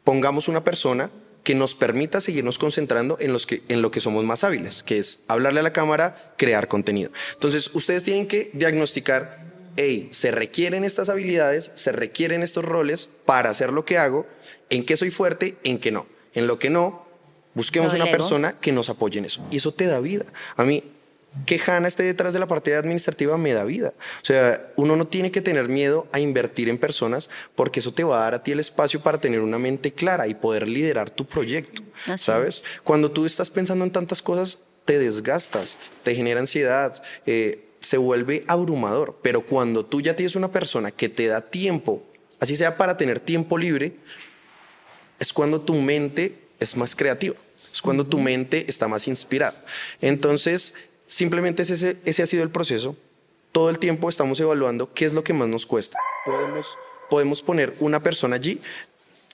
[0.03, 1.11] pongamos una persona
[1.43, 4.97] que nos permita seguirnos concentrando en, los que, en lo que somos más hábiles, que
[4.97, 7.11] es hablarle a la cámara, crear contenido.
[7.33, 9.43] Entonces, ustedes tienen que diagnosticar,
[9.75, 14.25] hey, se requieren estas habilidades, se requieren estos roles para hacer lo que hago,
[14.69, 16.07] en qué soy fuerte, en qué no.
[16.33, 17.05] En lo que no,
[17.53, 19.45] busquemos una persona que nos apoye en eso.
[19.51, 20.25] Y eso te da vida.
[20.55, 20.83] A mí,
[21.45, 23.93] que Hanna esté detrás de la parte administrativa me da vida.
[24.21, 28.03] O sea, uno no tiene que tener miedo a invertir en personas porque eso te
[28.03, 31.09] va a dar a ti el espacio para tener una mente clara y poder liderar
[31.09, 31.81] tu proyecto.
[32.17, 32.63] ¿Sabes?
[32.83, 37.01] Cuando tú estás pensando en tantas cosas, te desgastas, te genera ansiedad.
[37.25, 42.03] Eh, se vuelve abrumador, pero cuando tú ya tienes una persona que te da tiempo,
[42.39, 43.97] así sea para tener tiempo libre,
[45.19, 47.35] es cuando tu mente es más creativa,
[47.73, 49.63] es cuando tu mente está más inspirada.
[49.99, 50.73] Entonces,
[51.13, 52.95] Simplemente ese, ese ha sido el proceso.
[53.51, 55.99] Todo el tiempo estamos evaluando qué es lo que más nos cuesta.
[56.25, 56.75] Podemos,
[57.07, 58.59] podemos poner una persona allí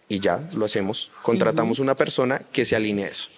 [0.10, 1.10] y ya lo hacemos.
[1.22, 3.30] Contratamos una persona que se alinee a eso.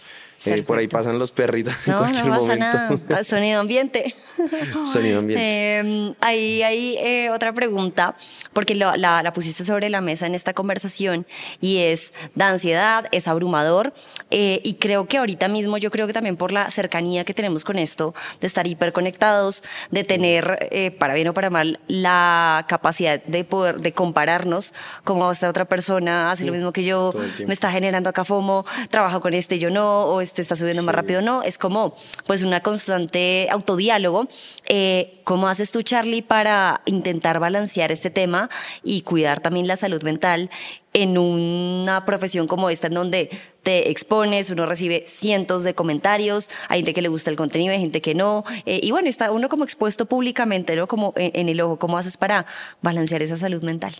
[0.45, 2.77] Eh, por ahí pasan los perritos en cualquier no pasa momento.
[3.07, 3.23] Nada.
[3.23, 4.15] Sonido ambiente.
[4.85, 5.79] Sonido ambiente.
[5.79, 8.15] Eh, ahí hay eh, otra pregunta,
[8.53, 11.27] porque la, la, la, pusiste sobre la mesa en esta conversación
[11.59, 13.93] y es da ansiedad, es abrumador
[14.31, 17.65] eh, y creo que ahorita mismo yo creo que también por la cercanía que tenemos
[17.65, 23.21] con esto, de estar hiperconectados, de tener, eh, para bien o para mal, la capacidad
[23.23, 24.73] de poder, de compararnos,
[25.03, 27.11] como esta otra persona hace lo mismo que yo,
[27.45, 30.85] me está generando acá FOMO, trabajo con este yo no, o este está subiendo sí.
[30.85, 34.27] más rápido no, es como pues una constante autodiálogo.
[34.65, 38.49] Eh, ¿Cómo haces tú, Charlie, para intentar balancear este tema
[38.83, 40.49] y cuidar también la salud mental
[40.93, 43.29] en una profesión como esta, en donde
[43.63, 47.79] te expones, uno recibe cientos de comentarios, hay gente que le gusta el contenido, hay
[47.79, 50.87] gente que no, eh, y bueno, está uno como expuesto públicamente, ¿no?
[50.87, 52.45] Como en, en, el ojo, ¿cómo haces para
[52.81, 53.93] balancear esa salud mental?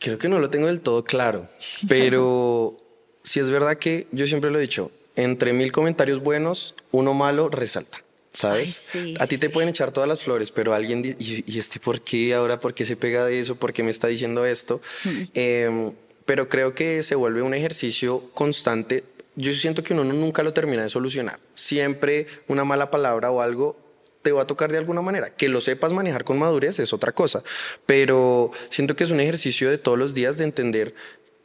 [0.00, 1.48] Creo que no lo tengo del todo claro,
[1.88, 2.76] pero
[3.24, 7.48] sí es verdad que yo siempre lo he dicho, entre mil comentarios buenos, uno malo
[7.48, 8.02] resalta.
[8.32, 8.90] ¿Sabes?
[8.94, 9.52] Ay, sí, a ti te sí.
[9.52, 12.84] pueden echar todas las flores, pero alguien, y, y, este por qué ahora, por qué
[12.84, 14.80] se pega de eso, por qué me está diciendo esto?
[15.04, 15.22] Mm.
[15.34, 15.92] Eh,
[16.24, 19.04] pero creo que se vuelve un ejercicio constante.
[19.36, 21.38] Yo siento que uno nunca lo termina de solucionar.
[21.54, 23.76] Siempre una mala palabra o algo
[24.22, 25.30] te va a tocar de alguna manera.
[25.30, 27.42] Que lo sepas manejar con madurez es otra cosa,
[27.86, 30.94] pero siento que es un ejercicio de todos los días de entender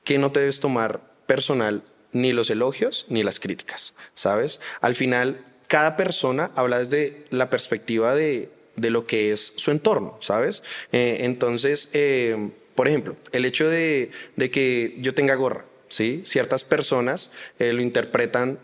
[0.04, 4.60] que no te debes tomar personal ni los elogios ni las críticas, ¿sabes?
[4.82, 10.18] Al final cada persona habla desde la perspectiva de, de lo que es su entorno,
[10.22, 10.64] ¿sabes?
[10.92, 16.24] Eh, entonces, eh, por ejemplo, el hecho de, de, que yo tenga gorra, ¿sí?
[16.26, 18.58] Ciertas personas eh, lo interpretan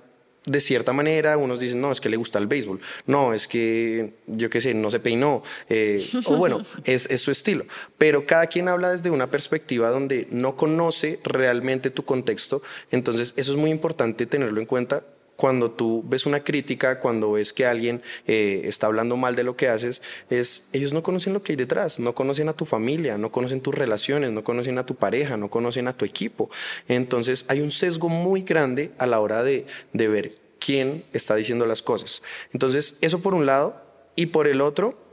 [0.45, 4.13] de cierta manera, unos dicen, no, es que le gusta el béisbol, no, es que,
[4.27, 7.65] yo qué sé, no se peinó, eh, o bueno, es, es, su estilo.
[7.97, 13.51] Pero cada quien habla desde una perspectiva donde no conoce realmente tu contexto, entonces eso
[13.51, 15.03] es muy importante tenerlo en cuenta
[15.35, 19.55] cuando tú ves una crítica, cuando ves que alguien eh, está hablando mal de lo
[19.55, 23.17] que haces, es ellos no conocen lo que hay detrás, no conocen a tu familia,
[23.17, 26.49] no conocen tus relaciones, no conocen a tu pareja, no conocen a tu equipo.
[26.87, 31.65] Entonces hay un sesgo muy grande a la hora de, de ver quién está diciendo
[31.65, 32.23] las cosas.
[32.53, 33.81] Entonces eso por un lado
[34.15, 35.04] y por el otro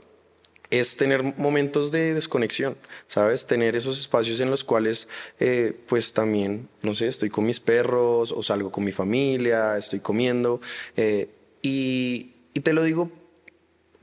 [0.79, 3.45] es tener momentos de desconexión, ¿sabes?
[3.45, 5.07] Tener esos espacios en los cuales,
[5.39, 9.99] eh, pues también, no sé, estoy con mis perros o salgo con mi familia, estoy
[9.99, 10.61] comiendo.
[10.97, 11.29] Eh,
[11.61, 13.11] y, y, te lo digo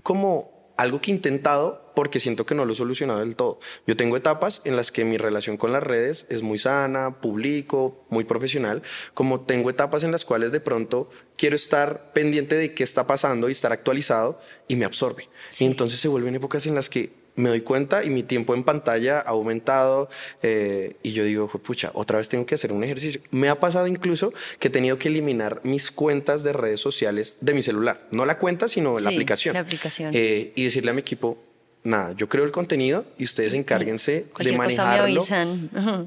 [0.04, 3.60] como algo que he intentado porque siento que no lo he solucionado del todo.
[3.86, 8.06] Yo tengo etapas en las que mi relación con las redes es muy sana, publico,
[8.08, 12.82] muy profesional, como tengo etapas en las cuales de pronto quiero estar pendiente de qué
[12.82, 15.28] está pasando y estar actualizado y me absorbe.
[15.50, 15.64] Sí.
[15.64, 18.64] Y entonces se vuelven épocas en las que me doy cuenta y mi tiempo en
[18.64, 20.09] pantalla ha aumentado
[20.42, 23.20] eh, y yo digo, pucha, otra vez tengo que hacer un ejercicio.
[23.31, 27.55] Me ha pasado incluso que he tenido que eliminar mis cuentas de redes sociales de
[27.55, 28.07] mi celular.
[28.11, 29.55] No la cuenta, sino sí, la aplicación.
[29.55, 30.11] La aplicación.
[30.14, 31.38] Eh, y decirle a mi equipo,
[31.83, 35.24] nada, yo creo el contenido y ustedes encárguense de manejarlo.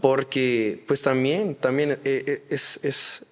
[0.02, 3.26] Porque pues también, también eh, es, es,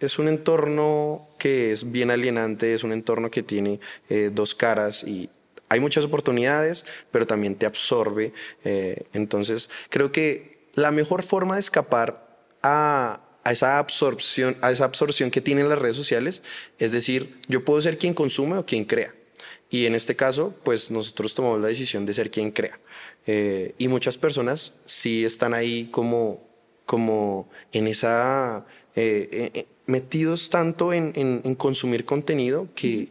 [0.00, 5.04] es un entorno que es bien alienante, es un entorno que tiene eh, dos caras
[5.04, 5.28] y
[5.72, 8.34] hay muchas oportunidades, pero también te absorbe.
[8.62, 12.28] Eh, entonces, creo que la mejor forma de escapar
[12.62, 16.42] a, a, esa absorción, a esa absorción que tienen las redes sociales
[16.78, 19.14] es decir, yo puedo ser quien consume o quien crea.
[19.70, 22.78] Y en este caso, pues nosotros tomamos la decisión de ser quien crea.
[23.26, 26.46] Eh, y muchas personas sí están ahí como,
[26.84, 28.66] como en esa...
[28.94, 33.08] Eh, eh, metidos tanto en, en, en, consumir contenido que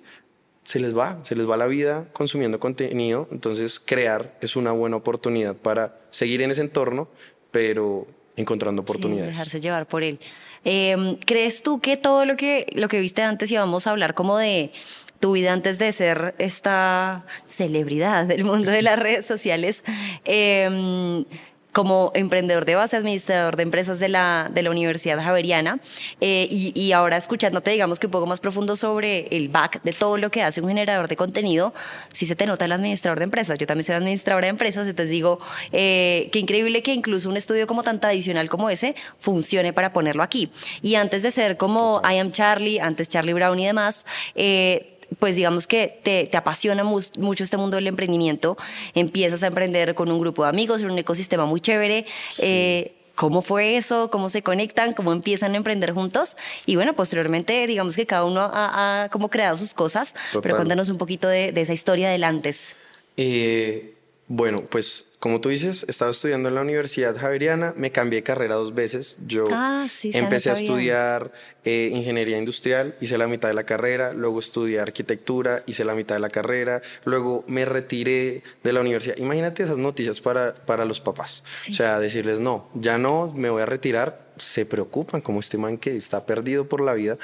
[0.63, 3.27] se les va, se les va la vida consumiendo contenido.
[3.31, 7.09] Entonces, crear es una buena oportunidad para seguir en ese entorno,
[7.51, 9.31] pero encontrando oportunidades.
[9.31, 10.19] Sí, dejarse llevar por él.
[10.63, 14.37] Eh, ¿Crees tú que todo lo que, lo que viste antes íbamos a hablar como
[14.37, 14.71] de
[15.19, 19.83] tu vida antes de ser esta celebridad del mundo de las redes sociales?
[20.25, 21.25] Eh,
[21.71, 25.79] como emprendedor de base, administrador de empresas de la, de la Universidad Javeriana,
[26.19, 29.93] eh, y, y, ahora escuchándote, digamos que un poco más profundo sobre el back de
[29.93, 31.73] todo lo que hace un generador de contenido,
[32.13, 33.57] sí se te nota el administrador de empresas.
[33.57, 35.39] Yo también soy administradora de empresas, entonces digo,
[35.71, 40.23] eh, qué increíble que incluso un estudio como tan tradicional como ese funcione para ponerlo
[40.23, 40.51] aquí.
[40.81, 44.05] Y antes de ser como I am Charlie, antes Charlie Brown y demás,
[44.35, 48.57] eh, pues digamos que te, te apasiona mu mucho este mundo del emprendimiento,
[48.93, 52.05] empiezas a emprender con un grupo de amigos en un ecosistema muy chévere.
[52.29, 52.41] Sí.
[52.45, 54.09] Eh, ¿Cómo fue eso?
[54.09, 54.93] ¿Cómo se conectan?
[54.93, 56.37] ¿Cómo empiezan a emprender juntos?
[56.65, 60.41] Y bueno, posteriormente, digamos que cada uno ha, ha como creado sus cosas, Total.
[60.41, 62.75] pero cuéntanos un poquito de, de, esa historia del antes.
[63.17, 63.93] Eh,
[64.33, 68.55] Bueno, pues como tú dices, estaba estudiando en la Universidad Javeriana, me cambié de carrera
[68.55, 69.17] dos veces.
[69.27, 71.33] Yo Ah, sí, empecé a estudiar
[71.65, 76.15] eh, ingeniería industrial, hice la mitad de la carrera, luego estudié arquitectura, hice la mitad
[76.15, 79.17] de la carrera, luego me retiré de la universidad.
[79.17, 81.43] Imagínate esas noticias para, para los papás.
[81.51, 81.73] Sí.
[81.73, 85.77] O sea, decirles, no, ya no, me voy a retirar, se preocupan como este man
[85.77, 87.17] que está perdido por la vida.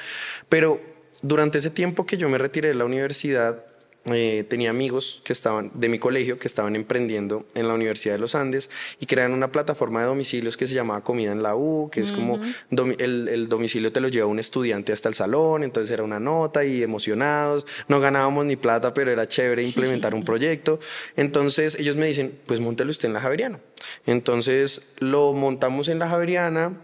[0.50, 0.78] Pero
[1.22, 3.64] durante ese tiempo que yo me retiré de la universidad,
[4.12, 8.18] eh, tenía amigos que estaban de mi colegio que estaban emprendiendo en la Universidad de
[8.18, 11.90] los Andes y crearon una plataforma de domicilios que se llamaba Comida en la U,
[11.90, 12.38] que es como
[12.70, 16.20] domi- el, el domicilio te lo lleva un estudiante hasta el salón, entonces era una
[16.20, 20.80] nota y emocionados, no ganábamos ni plata, pero era chévere implementar un proyecto.
[21.16, 23.60] Entonces ellos me dicen, pues montelo usted en la Javeriana.
[24.06, 26.80] Entonces lo montamos en la Javeriana,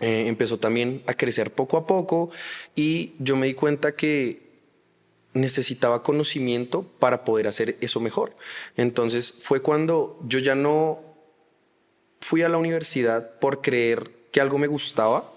[0.00, 2.30] eh, empezó también a crecer poco a poco
[2.74, 4.41] y yo me di cuenta que
[5.34, 8.36] necesitaba conocimiento para poder hacer eso mejor.
[8.76, 11.00] Entonces fue cuando yo ya no
[12.20, 15.32] fui a la universidad por creer que algo me gustaba,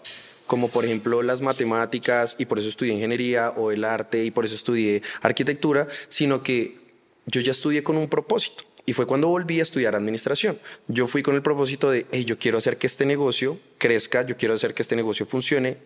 [0.48, 4.46] como por ejemplo las matemáticas y por eso estudié ingeniería o el arte y por
[4.46, 6.78] eso estudié arquitectura, sino que
[7.26, 8.64] yo ya estudié con un propósito.
[8.88, 10.60] Y fue cuando volví a estudiar administración.
[10.88, 14.38] Yo fui con el propósito de, hey, yo quiero hacer que este negocio crezca, yo
[14.38, 15.78] quiero hacer que este negocio funcione.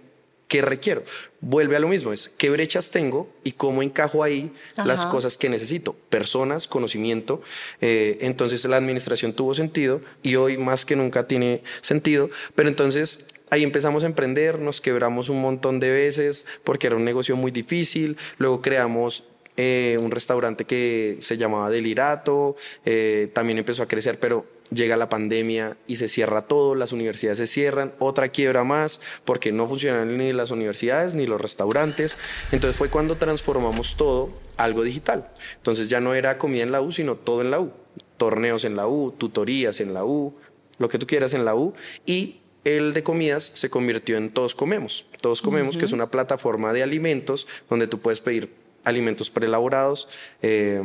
[0.50, 1.04] ¿Qué requiero?
[1.42, 4.52] Vuelve a lo mismo, es qué brechas tengo y cómo encajo ahí
[4.84, 5.94] las cosas que necesito.
[6.10, 7.44] Personas, conocimiento.
[7.82, 12.32] Eh, entonces la administración tuvo sentido y hoy más que nunca tiene sentido.
[12.56, 13.20] Pero entonces
[13.52, 17.52] ahí empezamos a emprender, nos quebramos un montón de veces porque era un negocio muy
[17.52, 18.18] difícil.
[18.40, 24.48] Luego creamos eh, un restaurante que se llamaba Delirato, eh, también empezó a crecer, pero
[24.72, 29.52] llega la pandemia y se cierra todo, las universidades se cierran, otra quiebra más, porque
[29.52, 32.18] no funcionan ni las universidades ni los restaurantes.
[32.52, 35.30] Entonces fue cuando transformamos todo a algo digital.
[35.58, 37.72] Entonces ya no era comida en la U, sino todo en la U.
[38.18, 40.36] Torneos en la U, tutorías en la U,
[40.78, 41.74] lo que tú quieras en la U.
[42.06, 45.06] Y el de comidas se convirtió en Todos Comemos.
[45.22, 48.54] Todos Comemos, que es una plataforma de alimentos donde tú puedes pedir
[48.84, 50.10] alimentos preelaborados.
[50.42, 50.82] Eh,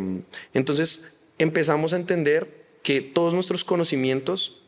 [0.53, 4.61] entonces empezamos a entender que todos nuestros conocimientos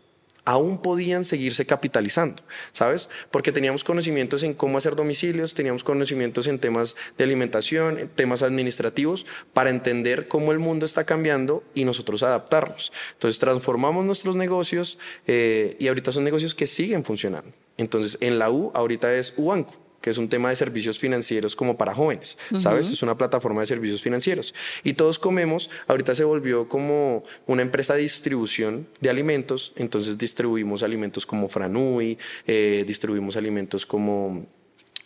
[0.46, 3.10] aún podían seguirse capitalizando, ¿sabes?
[3.32, 8.42] Porque teníamos conocimientos en cómo hacer domicilios, teníamos conocimientos en temas de alimentación, en temas
[8.42, 12.92] administrativos, para entender cómo el mundo está cambiando y nosotros adaptarnos.
[13.14, 17.50] Entonces transformamos nuestros negocios eh, y ahorita son negocios que siguen funcionando.
[17.76, 21.76] Entonces en la U ahorita es UANCO que es un tema de servicios financieros como
[21.76, 22.90] para jóvenes, ¿sabes?
[22.90, 24.54] Es una plataforma de servicios financieros.
[24.84, 30.82] Y todos comemos, ahorita se volvió como una empresa de distribución de alimentos, entonces distribuimos
[30.82, 34.46] alimentos como Franui, eh, distribuimos alimentos como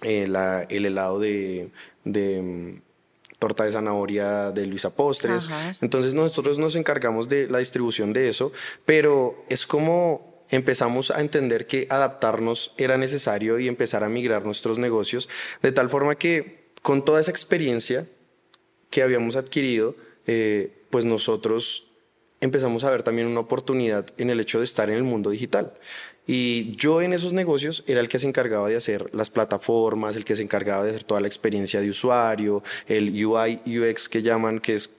[0.02, 1.70] eh, la- el helado de...
[2.04, 2.82] de, mm,
[3.38, 5.46] torta de zanahoria de Luisa Postres.
[5.46, 5.74] Ajá.
[5.80, 8.52] Entonces nosotros nos encargamos de la distribución de eso,
[8.84, 14.78] pero es como empezamos a entender que adaptarnos era necesario y empezar a migrar nuestros
[14.78, 15.28] negocios,
[15.62, 18.06] de tal forma que con toda esa experiencia
[18.90, 19.94] que habíamos adquirido,
[20.26, 21.86] eh, pues nosotros
[22.40, 25.74] empezamos a ver también una oportunidad en el hecho de estar en el mundo digital.
[26.26, 30.24] Y yo en esos negocios era el que se encargaba de hacer las plataformas, el
[30.24, 34.60] que se encargaba de hacer toda la experiencia de usuario, el UI, UX que llaman,
[34.60, 34.90] que es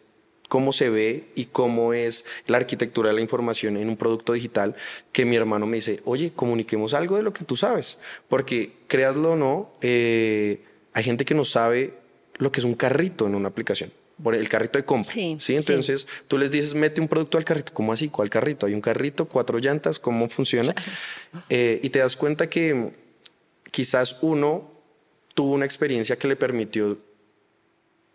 [0.52, 4.76] cómo se ve y cómo es la arquitectura de la información en un producto digital,
[5.14, 9.32] que mi hermano me dice, oye, comuniquemos algo de lo que tú sabes, porque créaslo
[9.32, 10.62] o no, eh,
[10.92, 11.94] hay gente que no sabe
[12.36, 13.94] lo que es un carrito en una aplicación.
[14.22, 15.10] Por el carrito de compra.
[15.10, 17.74] Sí, Sí, entonces tú les dices, mete un producto al carrito.
[17.74, 18.10] ¿Cómo así?
[18.10, 18.66] ¿Cuál carrito?
[18.66, 20.76] Hay un carrito, cuatro llantas, ¿cómo funciona?
[21.48, 22.92] Eh, y te das cuenta que
[23.72, 24.70] quizás uno
[25.34, 26.98] tuvo una experiencia que le permitió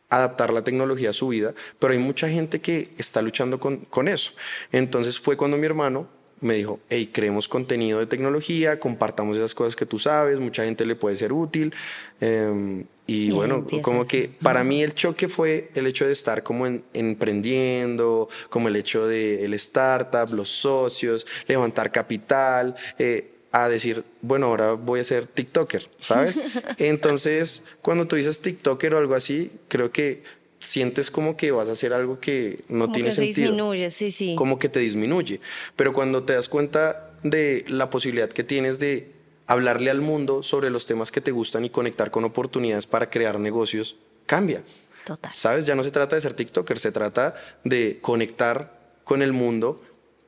[0.09, 4.09] adaptar la tecnología a su vida, pero hay mucha gente que está luchando con, con
[4.09, 4.33] eso.
[4.73, 6.09] Entonces fue cuando mi hermano
[6.41, 10.85] me dijo, hey, creemos contenido de tecnología, compartamos esas cosas que tú sabes, mucha gente
[10.85, 11.75] le puede ser útil.
[12.21, 14.09] Eh, y Y bueno, como así.
[14.09, 18.77] que para mí el choque fue el hecho de estar como en- emprendiendo, como el
[18.77, 23.33] hecho de el startup, los socios, levantar capital, eh,
[23.65, 26.41] a decir, bueno, ahora voy a ser TikToker, ¿sabes?
[26.79, 30.23] Entonces, cuando tú dices TikToker o algo así, creo que
[30.61, 33.91] sientes como que vas a hacer algo que no Como tiene que se sentido disminuye,
[33.91, 34.35] sí, sí.
[34.37, 35.41] como que te disminuye.
[35.75, 39.13] Pero cuando te das cuenta de la posibilidad que tienes de
[39.47, 43.39] hablarle al mundo sobre los temas que te gustan y conectar con oportunidades para crear
[43.39, 44.63] negocios, cambia.
[45.07, 45.31] Total.
[45.35, 45.65] ¿Sabes?
[45.67, 49.81] Ya no se trata de ser TikToker, se trata de conectar con el mundo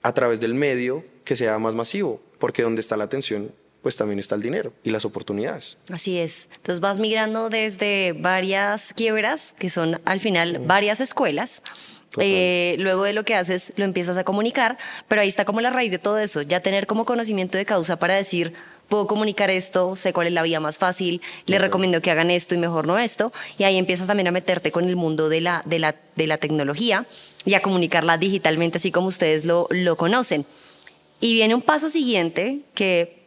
[0.02, 4.18] a través del medio que sea más masivo, porque donde está la atención pues también
[4.18, 5.78] está el dinero y las oportunidades.
[5.90, 6.48] Así es.
[6.56, 11.62] Entonces vas migrando desde varias quiebras, que son al final varias escuelas.
[12.20, 15.70] Eh, luego de lo que haces, lo empiezas a comunicar, pero ahí está como la
[15.70, 18.54] raíz de todo eso, ya tener como conocimiento de causa para decir,
[18.88, 22.54] puedo comunicar esto, sé cuál es la vía más fácil, les recomiendo que hagan esto
[22.54, 25.62] y mejor no esto, y ahí empiezas también a meterte con el mundo de la,
[25.66, 27.06] de la, de la tecnología
[27.44, 30.46] y a comunicarla digitalmente, así como ustedes lo, lo conocen.
[31.20, 33.18] Y viene un paso siguiente que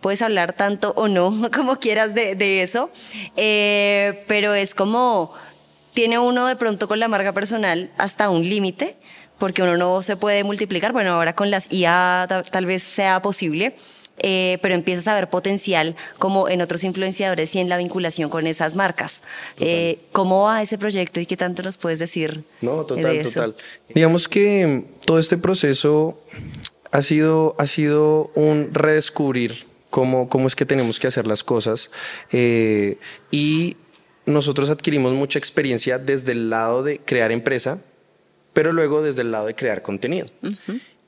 [0.00, 2.90] puedes hablar tanto o no como quieras de, de eso,
[3.36, 5.32] eh, pero es como
[5.92, 8.96] tiene uno de pronto con la marca personal hasta un límite,
[9.38, 13.74] porque uno no se puede multiplicar, bueno, ahora con las IA tal vez sea posible,
[14.18, 18.46] eh, pero empiezas a ver potencial como en otros influenciadores y en la vinculación con
[18.46, 19.22] esas marcas.
[19.58, 22.44] Eh, ¿Cómo va ese proyecto y qué tanto nos puedes decir?
[22.60, 23.56] No, total, total.
[23.88, 26.18] Digamos que todo este proceso
[26.96, 31.90] ha sido, ha sido un redescubrir cómo, cómo es que tenemos que hacer las cosas
[32.32, 32.96] eh,
[33.30, 33.76] y
[34.24, 37.80] nosotros adquirimos mucha experiencia desde el lado de crear empresa,
[38.54, 40.24] pero luego desde el lado de crear contenido.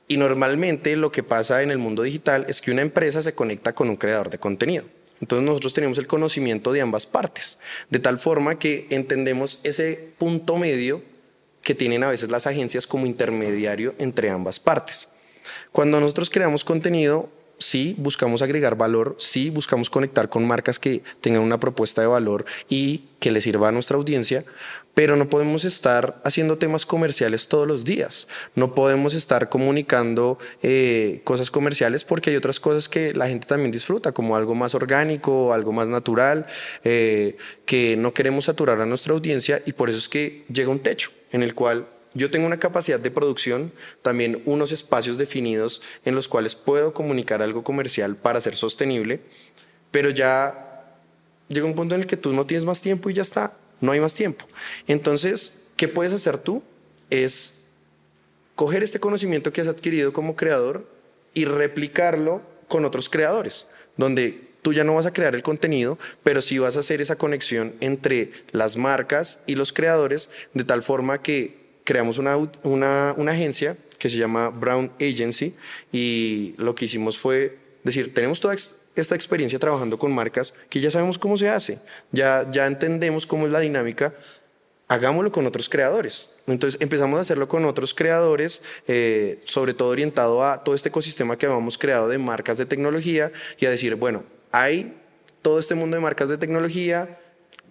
[0.08, 3.74] Y normalmente lo que pasa en el mundo digital es que una empresa se conecta
[3.74, 4.84] con un creador de contenido.
[5.22, 7.58] Entonces nosotros tenemos el conocimiento de ambas partes,
[7.88, 11.02] de tal forma que entendemos ese punto medio
[11.62, 15.08] que tienen a veces las agencias como intermediario entre ambas partes.
[15.72, 21.42] Cuando nosotros creamos contenido, sí buscamos agregar valor, sí buscamos conectar con marcas que tengan
[21.42, 24.44] una propuesta de valor y que le sirva a nuestra audiencia,
[24.94, 28.26] pero no podemos estar haciendo temas comerciales todos los días.
[28.54, 33.70] No podemos estar comunicando eh, cosas comerciales porque hay otras cosas que la gente también
[33.70, 36.46] disfruta, como algo más orgánico, algo más natural,
[36.84, 40.80] eh, que no queremos saturar a nuestra audiencia y por eso es que llega un
[40.80, 46.14] techo en el cual yo tengo una capacidad de producción, también unos espacios definidos en
[46.14, 49.20] los cuales puedo comunicar algo comercial para ser sostenible,
[49.90, 50.94] pero ya
[51.48, 53.92] llega un punto en el que tú no tienes más tiempo y ya está no
[53.92, 54.46] hay más tiempo.
[54.86, 56.62] Entonces, ¿qué puedes hacer tú?
[57.10, 57.54] Es
[58.54, 60.86] coger este conocimiento que has adquirido como creador
[61.34, 66.42] y replicarlo con otros creadores, donde tú ya no vas a crear el contenido, pero
[66.42, 71.22] sí vas a hacer esa conexión entre las marcas y los creadores, de tal forma
[71.22, 71.57] que
[71.88, 75.54] creamos una, una, una agencia que se llama Brown Agency
[75.90, 78.54] y lo que hicimos fue decir, tenemos toda
[78.94, 81.78] esta experiencia trabajando con marcas que ya sabemos cómo se hace,
[82.12, 84.12] ya, ya entendemos cómo es la dinámica,
[84.86, 86.28] hagámoslo con otros creadores.
[86.46, 91.38] Entonces empezamos a hacerlo con otros creadores, eh, sobre todo orientado a todo este ecosistema
[91.38, 94.94] que habíamos creado de marcas de tecnología y a decir, bueno, hay
[95.40, 97.18] todo este mundo de marcas de tecnología,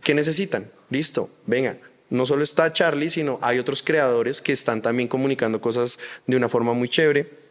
[0.02, 0.72] ¿qué necesitan?
[0.90, 1.78] Listo, venga.
[2.10, 6.50] No solo está Charlie, sino hay otros creadores que están también comunicando cosas de una
[6.50, 7.48] forma muy chévere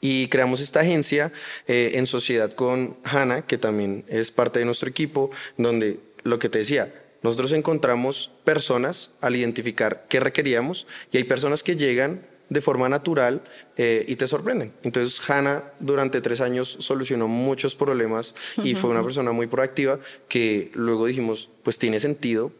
[0.00, 1.32] y creamos esta agencia
[1.66, 6.48] eh, en sociedad con Hanna, que también es parte de nuestro equipo, donde lo que
[6.48, 12.60] te decía, nosotros encontramos personas al identificar qué requeríamos y hay personas que llegan de
[12.60, 13.42] forma natural
[13.76, 14.72] eh, y te sorprenden.
[14.82, 20.70] Entonces, Hanna durante tres años solucionó muchos problemas y fue una persona muy proactiva que
[20.74, 22.52] luego dijimos, pues tiene sentido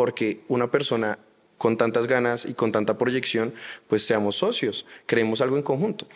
[0.00, 1.18] porque una persona
[1.58, 3.52] con tantas ganas y con tanta proyección,
[3.86, 6.06] pues seamos socios, creemos algo en conjunto.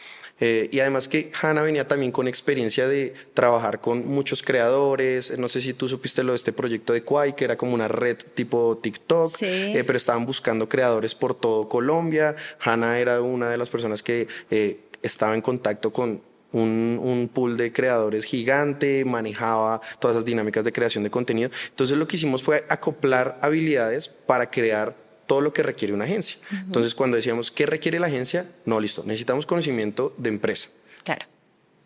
[0.41, 5.37] Eh, y además que Hanna venía también con experiencia de trabajar con muchos creadores.
[5.37, 7.89] No sé si tú supiste lo de este proyecto de Quai, que era como una
[7.89, 12.37] red tipo TikTok, eh, pero estaban buscando creadores por todo Colombia.
[12.61, 16.23] Hanna era una de las personas que eh, estaba en contacto con
[16.55, 21.51] un, un, pool de creadores gigante, manejaba todas esas dinámicas de creación de contenido.
[21.69, 24.97] Entonces lo que hicimos fue acoplar habilidades para crear
[25.27, 26.39] todo lo que requiere una agencia.
[26.51, 28.47] Entonces, cuando decíamos, ¿qué requiere la agencia?
[28.65, 30.69] No, listo, necesitamos conocimiento de empresa.
[31.03, 31.27] Claro.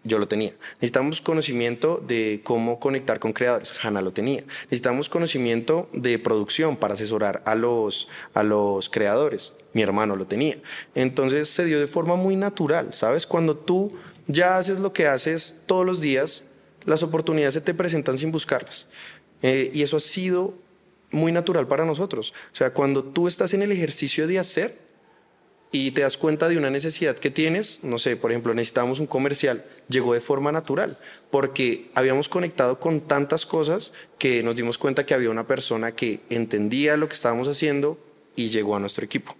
[0.04, 0.52] Yo lo tenía.
[0.74, 3.72] Necesitamos conocimiento de cómo conectar con creadores.
[3.84, 4.44] Hanna lo tenía.
[4.64, 9.54] Necesitamos conocimiento de producción para asesorar a los, a los creadores.
[9.72, 10.56] Mi hermano lo tenía.
[10.94, 13.26] Entonces se dio de forma muy natural, ¿sabes?
[13.26, 13.92] Cuando tú
[14.28, 16.44] ya haces lo que haces todos los días,
[16.84, 18.88] las oportunidades se te presentan sin buscarlas.
[19.42, 20.54] Eh, y eso ha sido
[21.10, 22.32] muy natural para nosotros.
[22.52, 24.78] O sea, cuando tú estás en el ejercicio de hacer
[25.70, 29.06] y te das cuenta de una necesidad que tienes, no sé, por ejemplo, necesitábamos un
[29.06, 30.96] comercial, llegó de forma natural,
[31.30, 36.20] porque habíamos conectado con tantas cosas que nos dimos cuenta que había una persona que
[36.30, 37.98] entendía lo que estábamos haciendo
[38.34, 39.36] y llegó a nuestro equipo.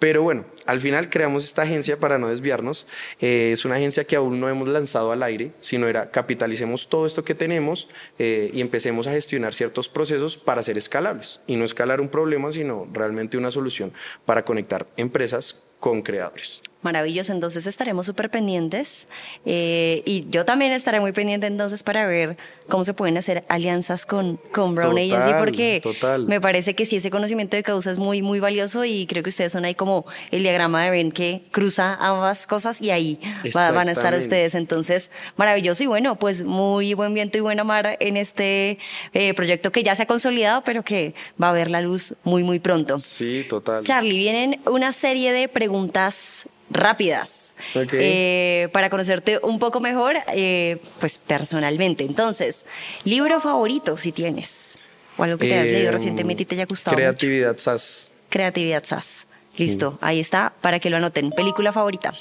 [0.00, 2.86] Pero bueno, al final creamos esta agencia para no desviarnos.
[3.20, 7.04] Eh, es una agencia que aún no hemos lanzado al aire, sino era capitalicemos todo
[7.04, 7.88] esto que tenemos
[8.18, 11.42] eh, y empecemos a gestionar ciertos procesos para ser escalables.
[11.46, 13.92] Y no escalar un problema, sino realmente una solución
[14.24, 16.62] para conectar empresas con creadores.
[16.82, 19.06] Maravilloso, entonces estaremos súper pendientes
[19.44, 24.06] eh, y yo también estaré muy pendiente entonces para ver cómo se pueden hacer alianzas
[24.06, 26.24] con, con Brown Total, Agency porque total.
[26.26, 29.28] me parece que sí, ese conocimiento de causa es muy, muy valioso y creo que
[29.28, 33.20] ustedes son ahí como el diagrama de Ben que cruza ambas cosas y ahí
[33.54, 34.54] va- van a estar ustedes.
[34.54, 38.78] Entonces, maravilloso y bueno, pues muy buen viento y buena mar en este
[39.12, 42.42] eh, proyecto que ya se ha consolidado pero que va a ver la luz muy,
[42.42, 42.98] muy pronto.
[42.98, 43.84] Sí, total.
[43.84, 51.18] Charlie, vienen una serie de preguntas rápidas eh, para conocerte un poco mejor, eh, pues
[51.18, 52.04] personalmente.
[52.04, 52.64] Entonces,
[53.04, 54.78] libro favorito si tienes,
[55.18, 56.94] o algo que te hayas leído Eh, recientemente y te haya gustado.
[56.96, 57.02] mucho.
[57.02, 58.12] Creatividad SAS.
[58.28, 59.26] Creatividad SAS.
[59.56, 61.32] Listo, ahí está, para que lo anoten.
[61.32, 62.14] Película favorita.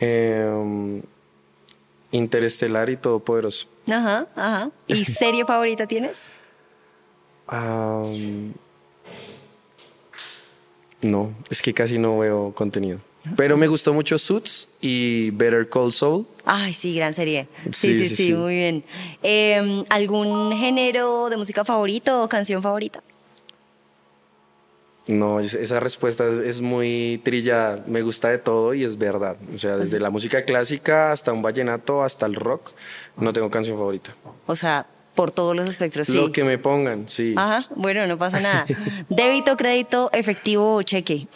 [0.00, 1.02] Eh,
[2.12, 3.66] Interestelar y Todopoderoso.
[3.86, 4.70] Ajá, ajá.
[4.86, 6.30] ¿Y serie favorita tienes?
[7.48, 8.54] Am,
[11.02, 13.00] no, es que casi no veo contenido.
[13.36, 16.26] Pero me gustó mucho Suits y Better Call Saul.
[16.44, 17.48] Ay, sí, gran serie.
[17.66, 18.32] Sí, Sí, sí, sí, sí, sí.
[18.34, 18.84] muy bien.
[19.22, 23.02] Eh, ¿Algún género de música favorito o canción favorita?
[25.06, 27.82] No, es- esa respuesta es, es muy trillada.
[27.86, 29.38] Me gusta de todo y es verdad.
[29.54, 32.72] O sea, desde la música clásica hasta un vallenato, hasta el rock,
[33.16, 34.14] no tengo canción favorita.
[34.46, 36.12] O sea, por todos los espectros, sí.
[36.14, 37.34] Lo que me pongan, sí.
[37.38, 38.66] Ajá, bueno, no pasa nada.
[39.08, 41.26] Débito, crédito, efectivo o cheque.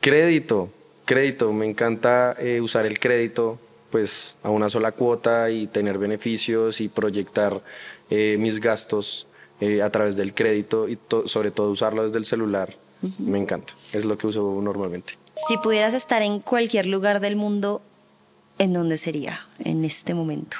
[0.00, 0.70] Crédito,
[1.04, 1.52] crédito.
[1.52, 3.58] Me encanta eh, usar el crédito
[3.90, 7.62] pues a una sola cuota y tener beneficios y proyectar
[8.10, 9.26] eh, mis gastos
[9.60, 12.74] eh, a través del crédito y to- sobre todo usarlo desde el celular.
[13.18, 13.74] Me encanta.
[13.92, 15.14] Es lo que uso normalmente.
[15.46, 17.82] Si pudieras estar en cualquier lugar del mundo,
[18.58, 20.56] ¿en dónde sería en este momento?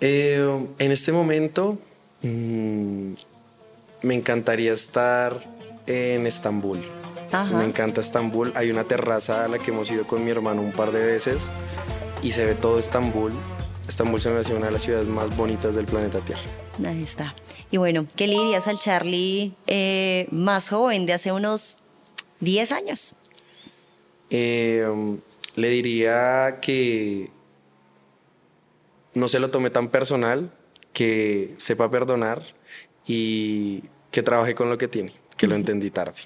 [0.00, 1.78] Eh, en este momento
[2.22, 3.12] mm,
[4.02, 5.38] me encantaría estar
[5.86, 6.80] en Estambul.
[7.32, 7.56] Ajá.
[7.56, 8.52] Me encanta Estambul.
[8.54, 11.50] Hay una terraza a la que hemos ido con mi hermano un par de veces
[12.22, 13.32] y se ve todo Estambul.
[13.88, 16.42] Estambul se me hace una de las ciudades más bonitas del planeta Tierra.
[16.84, 17.34] Ahí está.
[17.70, 21.78] Y bueno, ¿qué le dirías al Charlie eh, más joven de hace unos
[22.40, 23.14] 10 años?
[24.30, 24.86] Eh,
[25.56, 27.30] le diría que
[29.14, 30.52] no se lo tome tan personal,
[30.92, 32.42] que sepa perdonar
[33.06, 36.22] y que trabaje con lo que tiene, que lo entendí tarde.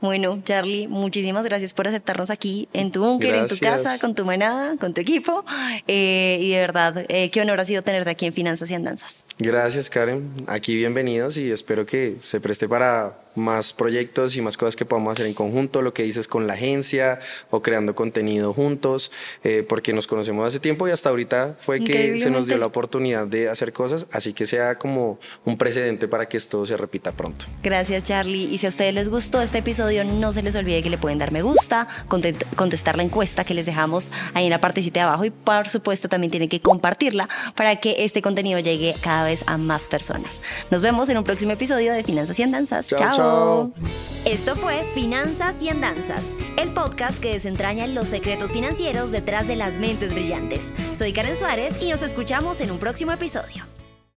[0.00, 4.24] Bueno, Charlie, muchísimas gracias por aceptarnos aquí en tu búnker, en tu casa, con tu
[4.24, 5.44] manada, con tu equipo.
[5.86, 9.24] Eh, y de verdad, eh, qué honor ha sido tenerte aquí en Finanzas y Andanzas.
[9.38, 10.30] Gracias, Karen.
[10.46, 15.12] Aquí bienvenidos y espero que se preste para más proyectos y más cosas que podamos
[15.12, 17.20] hacer en conjunto, lo que dices con la agencia
[17.50, 19.10] o creando contenido juntos,
[19.44, 22.66] eh, porque nos conocemos hace tiempo y hasta ahorita fue que se nos dio la
[22.66, 27.12] oportunidad de hacer cosas, así que sea como un precedente para que esto se repita
[27.12, 27.46] pronto.
[27.62, 28.44] Gracias, Charlie.
[28.52, 31.18] Y si a ustedes les gustó este episodio, no se les olvide que le pueden
[31.18, 31.86] dar me gusta,
[32.56, 36.08] contestar la encuesta que les dejamos ahí en la partecita de abajo y, por supuesto,
[36.08, 40.42] también tienen que compartirla para que este contenido llegue cada vez a más personas.
[40.70, 42.88] Nos vemos en un próximo episodio de Finanzas y Andanzas.
[42.88, 43.19] Chao, Chao.
[44.24, 46.24] Esto fue Finanzas y Andanzas,
[46.56, 50.72] el podcast que desentraña los secretos financieros detrás de las mentes brillantes.
[50.92, 53.64] Soy Karen Suárez y nos escuchamos en un próximo episodio.